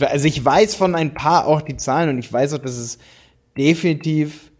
also 0.00 0.26
ich 0.26 0.44
weiß 0.44 0.74
von 0.74 0.94
ein 0.94 1.14
paar 1.14 1.46
auch 1.46 1.62
die 1.62 1.76
Zahlen 1.76 2.10
und 2.10 2.18
ich 2.18 2.32
weiß 2.32 2.54
auch, 2.54 2.58
dass 2.58 2.76
es 2.76 2.98
definitiv 3.56 4.50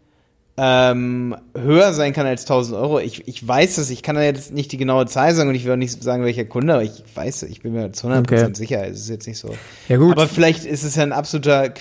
ähm, 0.57 1.35
höher 1.57 1.93
sein 1.93 2.13
kann 2.13 2.27
als 2.27 2.43
1000 2.43 2.77
Euro. 2.77 2.99
Ich, 2.99 3.27
ich 3.27 3.47
weiß 3.47 3.77
es, 3.77 3.89
ich 3.89 4.03
kann 4.03 4.15
da 4.15 4.21
jetzt 4.21 4.53
nicht 4.53 4.71
die 4.71 4.77
genaue 4.77 5.05
Zahl 5.07 5.33
sagen 5.33 5.49
und 5.49 5.55
ich 5.55 5.65
will 5.65 5.73
auch 5.73 5.77
nicht 5.77 6.03
sagen, 6.03 6.23
welcher 6.23 6.45
Kunde, 6.45 6.73
aber 6.73 6.83
ich 6.83 7.03
weiß, 7.15 7.43
ich 7.43 7.61
bin 7.61 7.73
mir 7.73 7.91
zu 7.93 8.07
100% 8.07 8.19
okay. 8.19 8.49
sicher, 8.53 8.87
es 8.87 8.99
ist 9.01 9.09
jetzt 9.09 9.27
nicht 9.27 9.39
so. 9.39 9.55
Ja, 9.87 9.97
gut. 9.97 10.11
Aber 10.11 10.27
vielleicht 10.27 10.65
ist 10.65 10.83
es 10.83 10.95
ja 10.95 11.03
ein 11.03 11.13
absoluter, 11.13 11.73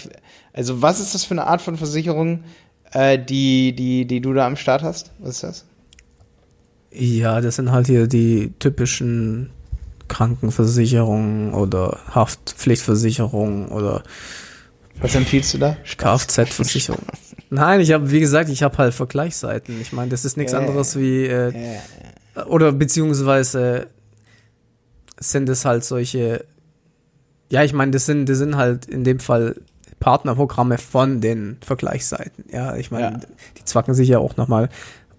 also 0.52 0.82
was 0.82 1.00
ist 1.00 1.14
das 1.14 1.24
für 1.24 1.34
eine 1.34 1.46
Art 1.46 1.60
von 1.60 1.76
Versicherung, 1.76 2.44
äh, 2.92 3.18
die, 3.18 3.74
die, 3.74 4.06
die 4.06 4.20
du 4.20 4.32
da 4.32 4.46
am 4.46 4.56
Start 4.56 4.82
hast? 4.82 5.10
Was 5.18 5.30
ist 5.30 5.42
das? 5.42 5.64
Ja, 6.92 7.40
das 7.40 7.56
sind 7.56 7.70
halt 7.70 7.86
hier 7.86 8.06
die 8.06 8.52
typischen 8.58 9.50
Krankenversicherung 10.10 11.54
oder 11.54 12.00
Haftpflichtversicherung 12.14 13.68
oder 13.68 14.02
was 15.00 15.14
empfiehlst 15.14 15.54
du 15.54 15.58
da? 15.58 15.76
Kfz-Versicherung. 15.96 17.02
Nein, 17.48 17.80
ich 17.80 17.92
habe, 17.92 18.10
wie 18.10 18.20
gesagt, 18.20 18.50
ich 18.50 18.62
habe 18.62 18.76
halt 18.76 18.92
Vergleichsseiten. 18.92 19.80
Ich 19.80 19.92
meine, 19.92 20.10
das 20.10 20.26
ist 20.26 20.36
nichts 20.36 20.52
äh, 20.52 20.56
anderes 20.56 20.96
wie 20.96 21.24
äh, 21.24 21.48
äh, 22.34 22.42
oder 22.42 22.72
beziehungsweise 22.72 23.86
sind 25.18 25.48
es 25.48 25.64
halt 25.64 25.84
solche. 25.84 26.44
Ja, 27.50 27.64
ich 27.64 27.72
meine, 27.72 27.92
das 27.92 28.06
sind, 28.06 28.28
das 28.28 28.38
sind 28.38 28.56
halt 28.56 28.86
in 28.86 29.04
dem 29.04 29.20
Fall 29.20 29.56
Partnerprogramme 30.00 30.78
von 30.78 31.20
den 31.20 31.58
Vergleichsseiten. 31.64 32.44
Ja, 32.52 32.76
ich 32.76 32.90
meine, 32.90 33.04
ja. 33.04 33.20
die 33.58 33.64
zwacken 33.64 33.94
sich 33.94 34.08
ja 34.08 34.18
auch 34.18 34.36
nochmal 34.36 34.68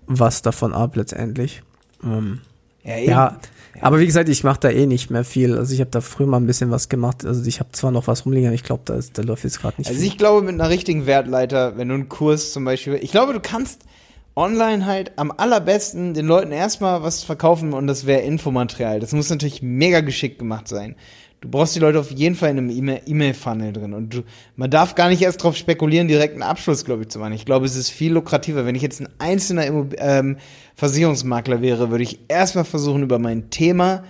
was 0.06 0.42
davon 0.42 0.74
ab 0.74 0.96
letztendlich. 0.96 1.64
Ähm, 2.04 2.42
ja, 2.84 2.98
ja, 2.98 3.38
aber 3.80 4.00
wie 4.00 4.06
gesagt, 4.06 4.28
ich 4.30 4.44
mache 4.44 4.60
da 4.60 4.70
eh 4.70 4.86
nicht 4.86 5.10
mehr 5.10 5.24
viel. 5.24 5.58
Also 5.58 5.74
ich 5.74 5.80
habe 5.80 5.90
da 5.92 6.02
früher 6.02 6.28
mal 6.28 6.38
ein 6.38 6.46
bisschen 6.48 6.72
was 6.72 6.90
gemacht. 6.90 7.26
Also 7.26 7.46
ich 7.46 7.60
habe 7.60 7.72
zwar 7.72 7.92
noch 7.92 8.08
was 8.08 8.26
rumliegen, 8.26 8.48
aber 8.48 8.56
ich 8.56 8.64
glaube, 8.64 8.82
da, 8.86 9.00
da 9.14 9.22
läuft 9.22 9.44
jetzt 9.44 9.62
gerade 9.62 9.76
nicht 9.78 9.88
Also 9.88 10.00
viel. 10.00 10.08
ich 10.10 10.18
glaube, 10.18 10.42
mit 10.42 10.56
einer 10.60 10.70
richtigen 10.70 11.06
Wertleiter, 11.06 11.78
wenn 11.78 11.88
du 11.88 11.94
einen 11.96 12.10
Kurs 12.10 12.52
zum 12.52 12.66
Beispiel, 12.66 13.00
ich 13.02 13.12
glaube, 13.12 13.34
du 13.34 13.40
kannst 13.40 13.82
online 14.36 14.86
halt 14.86 15.14
am 15.18 15.32
allerbesten 15.36 16.14
den 16.14 16.26
Leuten 16.26 16.52
erstmal 16.52 17.04
was 17.04 17.24
verkaufen 17.24 17.74
und 17.74 17.88
das 17.88 18.06
wäre 18.06 18.22
Infomaterial. 18.22 19.00
Das 19.00 19.12
muss 19.14 19.30
natürlich 19.30 19.62
mega 19.62 20.02
geschickt 20.02 20.40
gemacht 20.40 20.68
sein. 20.68 20.96
Du 21.42 21.50
brauchst 21.50 21.76
die 21.76 21.80
Leute 21.80 22.00
auf 22.00 22.12
jeden 22.12 22.36
Fall 22.36 22.52
in 22.52 22.60
einem 22.60 23.00
E-Mail-Funnel 23.06 23.74
drin. 23.74 23.94
Und 23.94 24.14
du, 24.14 24.24
man 24.56 24.70
darf 24.70 24.94
gar 24.94 25.10
nicht 25.10 25.24
erst 25.24 25.42
darauf 25.42 25.58
spekulieren, 25.58 26.08
direkt 26.08 26.34
einen 26.34 26.44
Abschluss, 26.44 26.86
glaube 26.86 27.02
ich, 27.02 27.10
zu 27.10 27.18
machen. 27.18 27.34
Ich 27.34 27.46
glaube, 27.46 27.66
es 27.66 27.76
ist 27.76 27.90
viel 27.90 28.14
lukrativer. 28.14 28.68
Wenn 28.68 28.76
ich 28.76 28.84
jetzt 28.84 29.02
ein 29.02 29.10
einzelner 29.18 29.66
Immob 29.66 29.96
ähm, 29.98 30.38
Versicherungsmakler 30.76 31.64
wäre, 31.64 31.90
würde 31.90 32.04
ich 32.04 32.20
erstmal 32.28 32.64
versuchen, 32.64 33.02
über 33.02 33.18
mein 33.18 33.50
Thema 33.50 34.04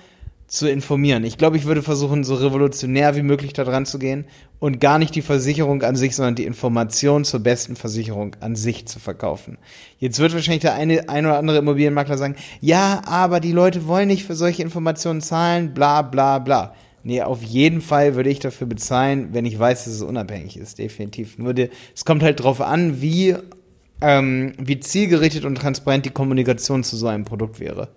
zu 0.51 0.69
informieren. 0.69 1.23
Ich 1.23 1.37
glaube, 1.37 1.55
ich 1.55 1.63
würde 1.63 1.81
versuchen, 1.81 2.25
so 2.25 2.35
revolutionär 2.35 3.15
wie 3.15 3.21
möglich 3.21 3.53
da 3.53 3.63
dran 3.63 3.85
zu 3.85 3.97
gehen 3.97 4.25
und 4.59 4.81
gar 4.81 4.99
nicht 4.99 5.15
die 5.15 5.21
Versicherung 5.21 5.81
an 5.83 5.95
sich, 5.95 6.13
sondern 6.13 6.35
die 6.35 6.43
Information 6.43 7.23
zur 7.23 7.39
besten 7.39 7.77
Versicherung 7.77 8.35
an 8.41 8.57
sich 8.57 8.85
zu 8.85 8.99
verkaufen. 8.99 9.57
Jetzt 9.97 10.19
wird 10.19 10.33
wahrscheinlich 10.33 10.63
der 10.63 10.73
eine, 10.73 11.07
ein 11.07 11.25
oder 11.25 11.37
andere 11.37 11.59
Immobilienmakler 11.59 12.17
sagen, 12.17 12.35
ja, 12.59 13.01
aber 13.05 13.39
die 13.39 13.53
Leute 13.53 13.87
wollen 13.87 14.09
nicht 14.09 14.25
für 14.25 14.35
solche 14.35 14.61
Informationen 14.61 15.21
zahlen, 15.21 15.73
bla 15.73 16.01
bla 16.01 16.39
bla. 16.39 16.75
Nee, 17.03 17.21
auf 17.21 17.41
jeden 17.41 17.81
Fall 17.81 18.15
würde 18.15 18.29
ich 18.29 18.39
dafür 18.39 18.67
bezahlen, 18.67 19.29
wenn 19.31 19.45
ich 19.45 19.57
weiß, 19.57 19.85
dass 19.85 19.93
es 19.93 20.01
unabhängig 20.01 20.57
ist, 20.57 20.77
definitiv. 20.77 21.37
Nur 21.37 21.53
die, 21.53 21.69
es 21.95 22.05
kommt 22.05 22.21
halt 22.21 22.41
drauf 22.41 22.61
an, 22.61 23.01
wie, 23.01 23.35
ähm, 24.01 24.53
wie 24.59 24.79
zielgerichtet 24.79 25.45
und 25.45 25.55
transparent 25.55 26.05
die 26.05 26.11
Kommunikation 26.11 26.83
zu 26.83 26.95
so 26.95 27.07
einem 27.07 27.25
Produkt 27.25 27.59
wäre. 27.59 27.89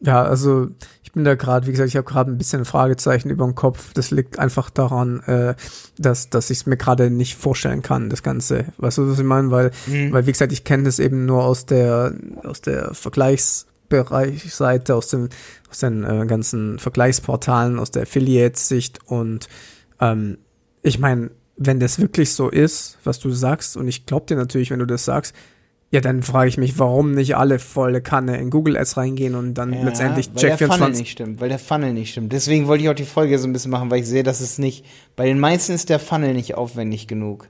Ja, 0.00 0.22
also 0.22 0.68
ich 1.02 1.12
bin 1.12 1.24
da 1.24 1.34
gerade, 1.34 1.66
wie 1.66 1.70
gesagt, 1.70 1.88
ich 1.88 1.96
habe 1.96 2.06
gerade 2.06 2.30
ein 2.30 2.38
bisschen 2.38 2.64
Fragezeichen 2.64 3.30
über 3.30 3.44
dem 3.44 3.54
Kopf. 3.54 3.92
Das 3.94 4.10
liegt 4.10 4.38
einfach 4.38 4.68
daran, 4.68 5.20
äh, 5.20 5.54
dass, 5.98 6.28
dass 6.28 6.50
ich 6.50 6.58
es 6.58 6.66
mir 6.66 6.76
gerade 6.76 7.10
nicht 7.10 7.36
vorstellen 7.36 7.82
kann, 7.82 8.10
das 8.10 8.22
Ganze. 8.22 8.66
Weißt 8.76 8.98
du, 8.98 9.10
was 9.10 9.18
ich 9.18 9.24
meine? 9.24 9.50
Weil, 9.50 9.70
mhm. 9.86 10.12
weil 10.12 10.26
wie 10.26 10.32
gesagt, 10.32 10.52
ich 10.52 10.64
kenne 10.64 10.84
das 10.84 10.98
eben 10.98 11.24
nur 11.24 11.44
aus 11.44 11.64
der, 11.64 12.12
aus 12.44 12.60
der 12.60 12.92
Vergleichsbereichseite, 13.88 14.94
aus, 14.94 15.08
dem, 15.08 15.28
aus 15.70 15.78
den 15.78 16.04
äh, 16.04 16.26
ganzen 16.26 16.78
Vergleichsportalen, 16.78 17.78
aus 17.78 17.90
der 17.90 18.02
Affiliate-Sicht. 18.02 19.00
Und 19.06 19.48
ähm, 20.00 20.38
ich 20.82 20.98
meine, 20.98 21.30
wenn 21.56 21.80
das 21.80 21.98
wirklich 21.98 22.32
so 22.32 22.48
ist, 22.48 22.98
was 23.04 23.18
du 23.18 23.30
sagst, 23.30 23.76
und 23.76 23.88
ich 23.88 24.06
glaube 24.06 24.26
dir 24.26 24.36
natürlich, 24.36 24.70
wenn 24.70 24.78
du 24.78 24.86
das 24.86 25.04
sagst, 25.04 25.34
ja, 25.90 26.00
dann 26.00 26.22
frage 26.22 26.48
ich 26.48 26.58
mich, 26.58 26.78
warum 26.78 27.12
nicht 27.12 27.36
alle 27.36 27.58
volle 27.58 28.02
Kanne 28.02 28.38
in 28.38 28.50
Google 28.50 28.76
Ads 28.76 28.96
reingehen 28.96 29.36
und 29.36 29.54
dann 29.54 29.72
ja, 29.72 29.84
letztendlich 29.84 30.32
Check 30.34 30.58
24. 30.58 30.58
Weil 30.58 30.68
der 30.68 30.78
Funnel 30.78 30.98
nicht 30.98 31.10
stimmt, 31.10 31.40
weil 31.40 31.48
der 31.48 31.58
Funnel 31.58 31.92
nicht 31.92 32.10
stimmt. 32.10 32.32
Deswegen 32.32 32.66
wollte 32.66 32.82
ich 32.82 32.90
auch 32.90 32.94
die 32.94 33.04
Folge 33.04 33.38
so 33.38 33.46
ein 33.46 33.52
bisschen 33.52 33.70
machen, 33.70 33.90
weil 33.90 34.00
ich 34.00 34.06
sehe, 34.06 34.24
dass 34.24 34.40
es 34.40 34.58
nicht, 34.58 34.84
bei 35.14 35.26
den 35.26 35.38
meisten 35.38 35.72
ist 35.72 35.88
der 35.88 36.00
Funnel 36.00 36.34
nicht 36.34 36.56
aufwendig 36.56 37.06
genug. 37.06 37.48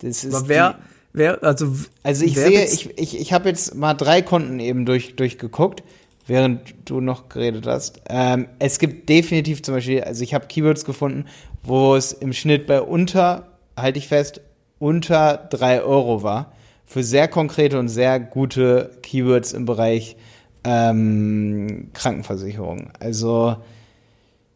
Das 0.00 0.24
ist 0.24 0.34
Aber 0.34 0.48
wer, 0.48 0.72
die, 0.72 0.76
wer, 1.12 1.42
also, 1.42 1.74
also 2.02 2.24
ich 2.24 2.34
sehe, 2.34 2.64
ich, 2.64 2.98
ich, 2.98 3.20
ich 3.20 3.32
habe 3.32 3.48
jetzt 3.48 3.74
mal 3.74 3.94
drei 3.94 4.22
Konten 4.22 4.60
eben 4.60 4.86
durch, 4.86 5.16
durchgeguckt, 5.16 5.82
während 6.26 6.74
du 6.84 7.00
noch 7.00 7.28
geredet 7.28 7.66
hast. 7.66 8.00
Ähm, 8.08 8.48
es 8.58 8.78
gibt 8.78 9.08
definitiv 9.08 9.62
zum 9.62 9.74
Beispiel, 9.74 10.02
also 10.02 10.22
ich 10.22 10.34
habe 10.34 10.46
Keywords 10.46 10.84
gefunden, 10.84 11.26
wo 11.62 11.94
es 11.96 12.12
im 12.12 12.32
Schnitt 12.32 12.66
bei 12.66 12.80
unter, 12.82 13.48
halte 13.76 13.98
ich 13.98 14.08
fest, 14.08 14.40
unter 14.78 15.48
drei 15.50 15.82
Euro 15.82 16.22
war 16.22 16.52
für 16.88 17.02
sehr 17.02 17.28
konkrete 17.28 17.78
und 17.78 17.88
sehr 17.88 18.18
gute 18.18 18.90
Keywords 19.02 19.52
im 19.52 19.66
Bereich 19.66 20.16
ähm, 20.64 21.90
Krankenversicherung. 21.92 22.90
Also 22.98 23.56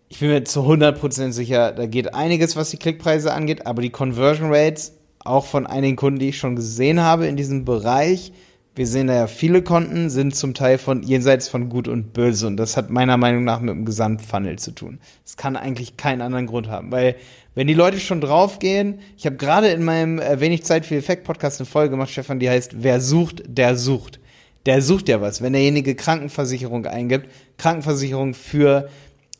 ich 0.09 0.19
bin 0.21 0.31
mir 0.31 0.45
zu 0.45 0.61
100% 0.61 1.33
sicher, 1.33 1.73
da 1.73 1.87
geht 1.87 2.15
einiges, 2.15 2.57
was 2.57 2.71
die 2.71 2.79
Klickpreise 2.79 3.33
angeht, 3.35 3.67
aber 3.67 3.83
die 3.83 3.91
Conversion 3.91 4.49
Rates, 4.51 4.95
auch 5.25 5.47
von 5.47 5.67
einigen 5.67 5.97
Kunden, 5.97 6.19
die 6.19 6.31
ich 6.31 6.39
schon 6.39 6.57
gesehen 6.57 7.01
habe 7.01 7.27
in 7.27 7.37
diesem 7.37 7.65
Bereich, 7.65 8.33
wir 8.75 8.87
sehen 8.87 9.09
da 9.09 9.15
ja 9.15 9.27
viele 9.27 9.61
Konten, 9.61 10.09
sind 10.09 10.35
zum 10.35 10.55
Teil 10.55 10.79
von 10.79 11.03
jenseits 11.03 11.47
von 11.47 11.69
Gut 11.69 11.89
und 11.89 12.15
Böse. 12.15 12.47
Und 12.47 12.57
das 12.57 12.79
hat 12.79 12.89
meiner 12.89 13.19
Meinung 13.19 13.45
nach 13.45 13.61
mit 13.61 13.69
dem 13.69 13.85
Gesamtfunnel 13.85 14.59
zu 14.59 14.71
tun. 14.71 14.99
Das 15.25 15.37
kann 15.37 15.57
eigentlich 15.57 15.99
keinen 15.99 16.23
anderen 16.23 16.47
Grund 16.47 16.69
haben. 16.69 16.91
Weil, 16.91 17.17
wenn 17.55 17.67
die 17.67 17.75
Leute 17.75 18.01
schon 18.01 18.23
draufgehen, 18.23 19.01
ich 19.19 19.27
habe 19.27 19.37
gerade 19.37 19.69
in 19.69 19.85
meinem 19.85 20.19
äh, 20.19 20.41
Wenig 20.41 20.65
Zeit 20.65 20.87
für 20.87 20.97
Effekt 20.97 21.25
Podcast 21.25 21.61
eine 21.61 21.67
Folge 21.67 21.91
gemacht, 21.91 22.11
Stefan, 22.11 22.39
die 22.39 22.49
heißt 22.49 22.83
Wer 22.83 23.03
sucht, 23.03 23.43
der 23.47 23.77
sucht. 23.77 24.21
Der 24.65 24.81
sucht 24.81 25.09
ja 25.09 25.21
was. 25.21 25.43
Wenn 25.43 25.53
derjenige 25.53 25.95
Krankenversicherung 25.95 26.87
eingibt, 26.87 27.29
Krankenversicherung 27.59 28.33
für, 28.33 28.89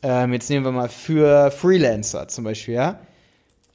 ähm, 0.03 0.33
jetzt 0.33 0.47
nehmen 0.51 0.65
wir 0.65 0.71
mal 0.71 0.89
für 0.89 1.49
Freelancer 1.49 2.27
zum 2.27 2.43
Beispiel, 2.43 2.75
ja 2.75 2.99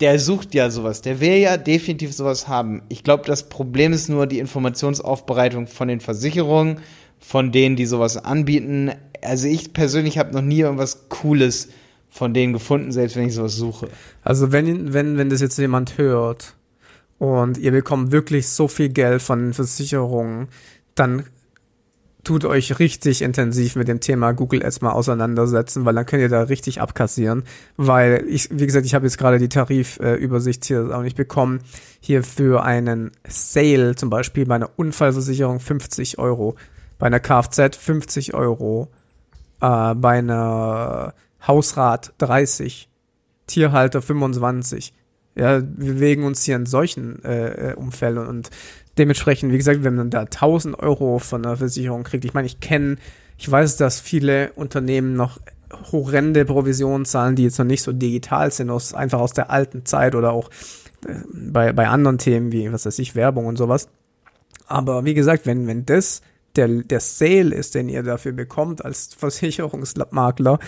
der 0.00 0.18
sucht 0.18 0.54
ja 0.54 0.70
sowas. 0.70 1.02
Der 1.02 1.20
will 1.20 1.34
ja 1.34 1.56
definitiv 1.56 2.12
sowas 2.14 2.48
haben. 2.48 2.82
Ich 2.88 3.02
glaube, 3.02 3.24
das 3.26 3.48
Problem 3.48 3.92
ist 3.92 4.08
nur 4.08 4.26
die 4.26 4.38
Informationsaufbereitung 4.38 5.66
von 5.66 5.88
den 5.88 6.00
Versicherungen, 6.00 6.80
von 7.18 7.50
denen, 7.50 7.76
die 7.76 7.86
sowas 7.86 8.16
anbieten. 8.16 8.92
Also 9.22 9.48
ich 9.48 9.72
persönlich 9.72 10.18
habe 10.18 10.32
noch 10.32 10.42
nie 10.42 10.60
irgendwas 10.60 11.08
Cooles 11.08 11.68
von 12.08 12.32
denen 12.32 12.52
gefunden, 12.52 12.92
selbst 12.92 13.16
wenn 13.16 13.26
ich 13.26 13.34
sowas 13.34 13.56
suche. 13.56 13.88
Also 14.22 14.52
wenn, 14.52 14.92
wenn, 14.92 15.18
wenn 15.18 15.30
das 15.30 15.40
jetzt 15.40 15.58
jemand 15.58 15.98
hört 15.98 16.54
und 17.18 17.58
ihr 17.58 17.72
bekommt 17.72 18.12
wirklich 18.12 18.48
so 18.48 18.68
viel 18.68 18.88
Geld 18.88 19.20
von 19.20 19.40
den 19.40 19.52
Versicherungen, 19.52 20.48
dann 20.94 21.24
tut 22.28 22.44
euch 22.44 22.78
richtig 22.78 23.22
intensiv 23.22 23.74
mit 23.74 23.88
dem 23.88 24.00
Thema 24.00 24.32
Google 24.32 24.62
Ads 24.62 24.82
mal 24.82 24.90
auseinandersetzen, 24.90 25.86
weil 25.86 25.94
dann 25.94 26.04
könnt 26.04 26.20
ihr 26.20 26.28
da 26.28 26.42
richtig 26.42 26.78
abkassieren. 26.78 27.44
Weil 27.78 28.22
ich, 28.28 28.50
wie 28.50 28.66
gesagt, 28.66 28.84
ich 28.84 28.94
habe 28.94 29.06
jetzt 29.06 29.16
gerade 29.16 29.38
die 29.38 29.48
Tarifübersicht 29.48 30.66
hier 30.66 30.94
auch 30.94 31.00
nicht 31.00 31.16
bekommen. 31.16 31.60
Hier 32.00 32.22
für 32.22 32.62
einen 32.64 33.12
Sale 33.26 33.94
zum 33.94 34.10
Beispiel 34.10 34.44
bei 34.44 34.56
einer 34.56 34.68
Unfallversicherung 34.76 35.58
50 35.58 36.18
Euro, 36.18 36.56
bei 36.98 37.06
einer 37.06 37.18
Kfz 37.18 37.78
50 37.78 38.34
Euro, 38.34 38.90
äh, 39.62 39.94
bei 39.94 40.18
einer 40.18 41.14
Hausrat 41.46 42.12
30, 42.18 42.90
Tierhalter 43.46 44.02
25. 44.02 44.92
Ja, 45.34 45.62
wir 45.62 45.94
bewegen 45.94 46.24
uns 46.24 46.42
hier 46.42 46.56
in 46.56 46.66
solchen 46.66 47.24
äh, 47.24 47.70
äh 47.70 47.74
Umfällen 47.74 48.26
und 48.26 48.50
dementsprechend, 48.98 49.52
wie 49.52 49.58
gesagt, 49.58 49.84
wenn 49.84 49.94
man 49.94 50.10
da 50.10 50.20
1000 50.20 50.78
Euro 50.78 51.18
von 51.18 51.42
der 51.42 51.56
Versicherung 51.56 52.04
kriegt, 52.04 52.24
ich 52.24 52.34
meine, 52.34 52.46
ich 52.46 52.60
kenne, 52.60 52.96
ich 53.36 53.50
weiß, 53.50 53.76
dass 53.76 54.00
viele 54.00 54.52
Unternehmen 54.54 55.14
noch 55.14 55.38
horrende 55.92 56.44
Provisionen 56.44 57.04
zahlen, 57.04 57.36
die 57.36 57.44
jetzt 57.44 57.58
noch 57.58 57.66
nicht 57.66 57.82
so 57.82 57.92
digital 57.92 58.50
sind, 58.50 58.70
aus, 58.70 58.94
einfach 58.94 59.20
aus 59.20 59.32
der 59.32 59.50
alten 59.50 59.84
Zeit 59.84 60.14
oder 60.14 60.32
auch 60.32 60.50
äh, 61.06 61.14
bei, 61.32 61.72
bei 61.72 61.88
anderen 61.88 62.18
Themen 62.18 62.52
wie, 62.52 62.72
was 62.72 62.86
weiß 62.86 62.98
ich, 62.98 63.14
Werbung 63.14 63.46
und 63.46 63.56
sowas. 63.56 63.88
Aber 64.66 65.04
wie 65.04 65.14
gesagt, 65.14 65.46
wenn, 65.46 65.66
wenn 65.66 65.86
das 65.86 66.22
der, 66.56 66.68
der 66.68 67.00
Sale 67.00 67.54
ist, 67.54 67.74
den 67.74 67.88
ihr 67.88 68.02
dafür 68.02 68.32
bekommt 68.32 68.84
als 68.84 69.14
Versicherungsmakler, 69.18 70.58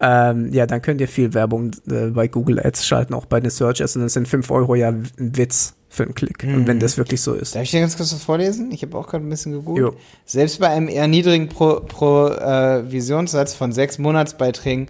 ähm, 0.00 0.52
ja, 0.52 0.66
dann 0.66 0.80
könnt 0.80 1.00
ihr 1.00 1.08
viel 1.08 1.34
Werbung 1.34 1.72
äh, 1.90 2.06
bei 2.06 2.28
Google 2.28 2.64
Ads 2.64 2.86
schalten, 2.86 3.14
auch 3.14 3.26
bei 3.26 3.40
den 3.40 3.50
Search 3.50 3.82
Ads 3.82 3.96
und 3.96 4.02
dann 4.02 4.08
sind 4.08 4.28
5 4.28 4.50
Euro 4.50 4.74
ja 4.74 4.88
ein 4.88 5.08
Witz 5.16 5.74
für 5.88 6.04
einen 6.04 6.14
Klick. 6.14 6.44
Mhm. 6.44 6.54
Und 6.54 6.66
wenn 6.68 6.78
das 6.78 6.98
wirklich 6.98 7.20
so 7.20 7.34
ist. 7.34 7.54
Darf 7.54 7.62
ich 7.62 7.70
dir 7.70 7.80
ganz 7.80 7.96
kurz 7.96 8.12
was 8.12 8.22
vorlesen? 8.22 8.70
Ich 8.70 8.82
habe 8.82 8.96
auch 8.96 9.08
gerade 9.08 9.24
ein 9.24 9.30
bisschen 9.30 9.52
gegoogelt. 9.52 9.94
Jo. 9.94 9.98
Selbst 10.24 10.60
bei 10.60 10.68
einem 10.68 10.88
eher 10.88 11.08
niedrigen 11.08 11.48
Pro, 11.48 11.80
Pro 11.80 12.28
äh, 12.28 12.90
Visionssatz 12.90 13.54
von 13.54 13.72
sechs 13.72 13.98
Monatsbeiträgen 13.98 14.88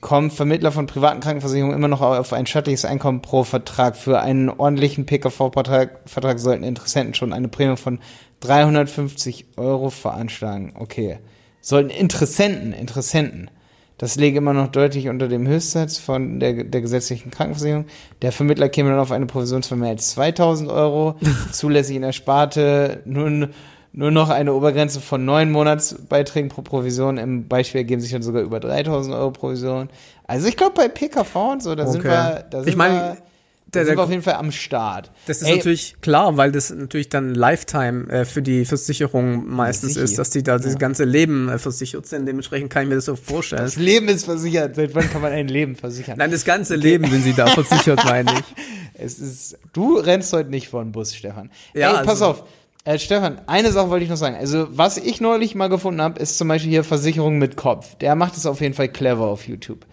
kommen 0.00 0.30
Vermittler 0.30 0.70
von 0.70 0.86
privaten 0.86 1.20
Krankenversicherungen 1.20 1.74
immer 1.74 1.88
noch 1.88 2.02
auf 2.02 2.34
ein 2.34 2.46
stattliches 2.46 2.84
Einkommen 2.84 3.22
pro 3.22 3.42
Vertrag. 3.42 3.96
Für 3.96 4.20
einen 4.20 4.50
ordentlichen 4.50 5.06
PKV-Vertrag 5.06 6.00
Vertrag 6.04 6.38
sollten 6.38 6.62
Interessenten 6.62 7.14
schon 7.14 7.32
eine 7.32 7.48
Prämie 7.48 7.78
von 7.78 7.98
350 8.40 9.46
Euro 9.56 9.88
veranschlagen. 9.88 10.74
Okay. 10.76 11.18
Sollten 11.62 11.88
Interessenten, 11.88 12.74
Interessenten 12.74 13.50
das 13.98 14.16
läge 14.16 14.38
immer 14.38 14.52
noch 14.52 14.68
deutlich 14.68 15.08
unter 15.08 15.28
dem 15.28 15.46
Höchstsatz 15.46 15.98
von 15.98 16.40
der, 16.40 16.64
der 16.64 16.80
gesetzlichen 16.80 17.30
Krankenversicherung. 17.30 17.86
Der 18.22 18.32
Vermittler 18.32 18.68
käme 18.68 18.90
dann 18.90 18.98
auf 18.98 19.12
eine 19.12 19.26
Provision 19.26 19.62
von 19.62 19.78
mehr 19.78 19.90
als 19.90 20.10
2000 20.10 20.70
Euro. 20.70 21.16
Zulässig 21.52 21.96
in 21.96 22.02
der 22.02 22.12
Sparte 22.12 23.02
nun 23.04 23.50
nur 23.96 24.10
noch 24.10 24.28
eine 24.28 24.52
Obergrenze 24.52 25.00
von 25.00 25.24
neun 25.24 25.52
Monatsbeiträgen 25.52 26.50
pro 26.50 26.62
Provision. 26.62 27.16
Im 27.16 27.46
Beispiel 27.46 27.78
ergeben 27.78 28.00
sich 28.00 28.10
dann 28.10 28.22
sogar 28.22 28.42
über 28.42 28.58
3000 28.58 29.14
Euro 29.14 29.30
Provision. 29.30 29.88
Also 30.26 30.48
ich 30.48 30.56
glaube 30.56 30.72
bei 30.74 30.88
PKV 30.88 31.36
und 31.52 31.62
so, 31.62 31.76
da 31.76 31.84
okay. 31.84 31.92
sind 31.92 32.04
wir, 32.04 32.44
da 32.50 32.58
sind 32.62 32.68
ich 32.70 32.76
mein, 32.76 32.92
wir 32.92 33.16
der, 33.74 33.86
sind 33.86 33.96
wir 33.96 34.04
auf 34.04 34.10
jeden 34.10 34.22
Fall 34.22 34.34
am 34.34 34.52
Start. 34.52 35.10
Das 35.26 35.42
ist 35.42 35.48
Ey, 35.48 35.56
natürlich 35.56 35.96
klar, 36.00 36.36
weil 36.36 36.52
das 36.52 36.70
natürlich 36.70 37.08
dann 37.08 37.34
Lifetime 37.34 38.08
äh, 38.10 38.24
für 38.24 38.42
die 38.42 38.64
Versicherung 38.64 39.48
meistens 39.48 39.96
ist, 39.96 40.18
dass 40.18 40.30
die 40.30 40.42
da 40.42 40.52
ja. 40.52 40.58
das 40.58 40.78
ganze 40.78 41.04
Leben 41.04 41.48
äh, 41.48 41.58
versichert 41.58 42.06
sind. 42.06 42.26
Dementsprechend 42.26 42.70
kann 42.70 42.84
ich 42.84 42.88
mir 42.88 42.94
das 42.96 43.04
so 43.04 43.16
vorstellen. 43.16 43.62
Das 43.62 43.76
Leben 43.76 44.08
ist 44.08 44.24
versichert. 44.24 44.76
Seit 44.76 44.94
wann 44.94 45.10
kann 45.10 45.22
man 45.22 45.32
ein 45.32 45.48
Leben 45.48 45.76
versichern? 45.76 46.18
Nein, 46.18 46.30
das 46.30 46.44
ganze 46.44 46.76
Leben 46.76 47.10
sind 47.10 47.22
sie 47.22 47.34
da 47.34 47.46
versichert, 47.46 48.04
meine 48.04 48.30
ich. 48.32 48.64
Es 48.94 49.18
ist, 49.18 49.58
du 49.72 49.96
rennst 49.96 50.32
heute 50.32 50.50
nicht 50.50 50.68
vor 50.68 50.82
den 50.82 50.92
Bus, 50.92 51.14
Stefan. 51.14 51.50
Ja, 51.74 52.00
Ey, 52.00 52.06
pass 52.06 52.22
also, 52.22 52.26
auf. 52.26 52.44
Äh, 52.84 52.98
Stefan, 52.98 53.40
eine 53.46 53.72
Sache 53.72 53.88
wollte 53.90 54.04
ich 54.04 54.10
noch 54.10 54.16
sagen. 54.16 54.36
Also, 54.36 54.66
was 54.70 54.98
ich 54.98 55.20
neulich 55.20 55.54
mal 55.54 55.68
gefunden 55.68 56.02
habe, 56.02 56.20
ist 56.20 56.36
zum 56.36 56.48
Beispiel 56.48 56.70
hier 56.70 56.84
Versicherung 56.84 57.38
mit 57.38 57.56
Kopf. 57.56 57.96
Der 57.96 58.14
macht 58.14 58.36
es 58.36 58.46
auf 58.46 58.60
jeden 58.60 58.74
Fall 58.74 58.88
clever 58.88 59.26
auf 59.26 59.48
YouTube. 59.48 59.86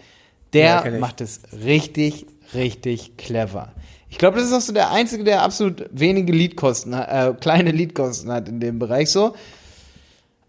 Der 0.53 0.83
ja, 0.85 0.99
macht 0.99 1.21
es 1.21 1.41
richtig, 1.63 2.25
richtig 2.53 3.17
clever. 3.17 3.71
Ich 4.09 4.17
glaube, 4.17 4.37
das 4.37 4.47
ist 4.47 4.53
auch 4.53 4.61
so 4.61 4.73
der 4.73 4.91
einzige, 4.91 5.23
der 5.23 5.41
absolut 5.41 5.85
wenige 5.91 6.33
Liedkosten, 6.33 6.93
äh, 6.93 7.33
kleine 7.39 7.71
Liedkosten 7.71 8.31
hat 8.31 8.49
in 8.49 8.59
dem 8.59 8.77
Bereich 8.77 9.09
so. 9.09 9.33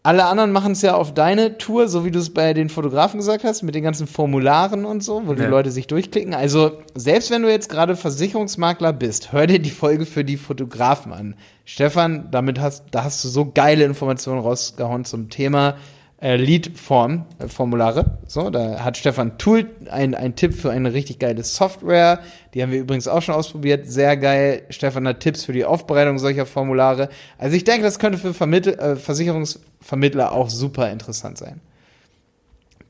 Alle 0.05 0.25
anderen 0.25 0.51
machen 0.51 0.73
es 0.73 0.83
ja 0.83 0.97
auf 0.97 1.15
deine 1.15 1.59
Tour, 1.59 1.87
so 1.87 2.05
wie 2.05 2.11
du 2.11 2.19
es 2.19 2.35
bei 2.35 2.55
den 2.55 2.69
Fotografen 2.69 3.19
gesagt 3.19 3.45
hast, 3.45 3.63
mit 3.63 3.77
den 3.77 3.85
ganzen 3.85 4.09
Formularen 4.09 4.85
und 4.85 5.05
so, 5.05 5.23
wo 5.27 5.35
die 5.35 5.43
Ja. 5.43 5.49
Leute 5.49 5.71
sich 5.71 5.87
durchklicken. 5.87 6.35
Also, 6.35 6.73
selbst 6.97 7.31
wenn 7.31 7.43
du 7.43 7.49
jetzt 7.49 7.69
gerade 7.69 7.95
Versicherungsmakler 7.95 8.93
bist, 8.93 9.31
hör 9.31 9.47
dir 9.47 9.61
die 9.61 9.71
Folge 9.71 10.05
für 10.05 10.25
die 10.25 10.37
Fotografen 10.39 11.13
an. 11.13 11.37
Stefan, 11.65 12.33
damit 12.33 12.59
hast, 12.59 12.87
da 12.91 13.05
hast 13.05 13.23
du 13.23 13.29
so 13.29 13.53
geile 13.53 13.85
Informationen 13.85 14.41
rausgehauen 14.41 15.05
zum 15.05 15.31
Thema 15.31 15.77
äh, 16.23 16.37
Lead-Form, 16.37 17.27
äh, 17.41 17.49
Formulare. 17.49 18.19
So, 18.29 18.49
da 18.51 18.81
hat 18.85 18.97
Stefan 18.97 19.39
Tool 19.39 19.67
ein, 19.91 20.15
ein 20.15 20.37
Tipp 20.37 20.55
für 20.55 20.71
eine 20.71 20.93
richtig 20.95 21.19
geile 21.19 21.43
Software. 21.43 22.21
Die 22.55 22.63
haben 22.63 22.71
wir 22.71 22.79
übrigens 22.81 23.09
auch 23.09 23.23
schon 23.23 23.35
ausprobiert. 23.35 23.91
Sehr 23.91 24.17
geil. 24.17 24.63
Stefan 24.71 25.07
hat 25.09 25.21
Tipps 25.21 25.45
für 25.45 25.53
die 25.53 25.65
Aufbereitung 25.65 26.19
solcher 26.19 26.47
Formulare. 26.47 27.09
Also 27.39 27.57
ich 27.57 27.65
denke, 27.65 27.83
das 27.83 27.99
könnte 27.99 28.19
für 28.19 28.33
Vermittl 28.35 28.71
äh, 28.71 28.95
Versicherungsvermittler 28.97 30.31
auch 30.33 30.49
super 30.49 30.91
interessant 30.91 31.39
sein. 31.39 31.61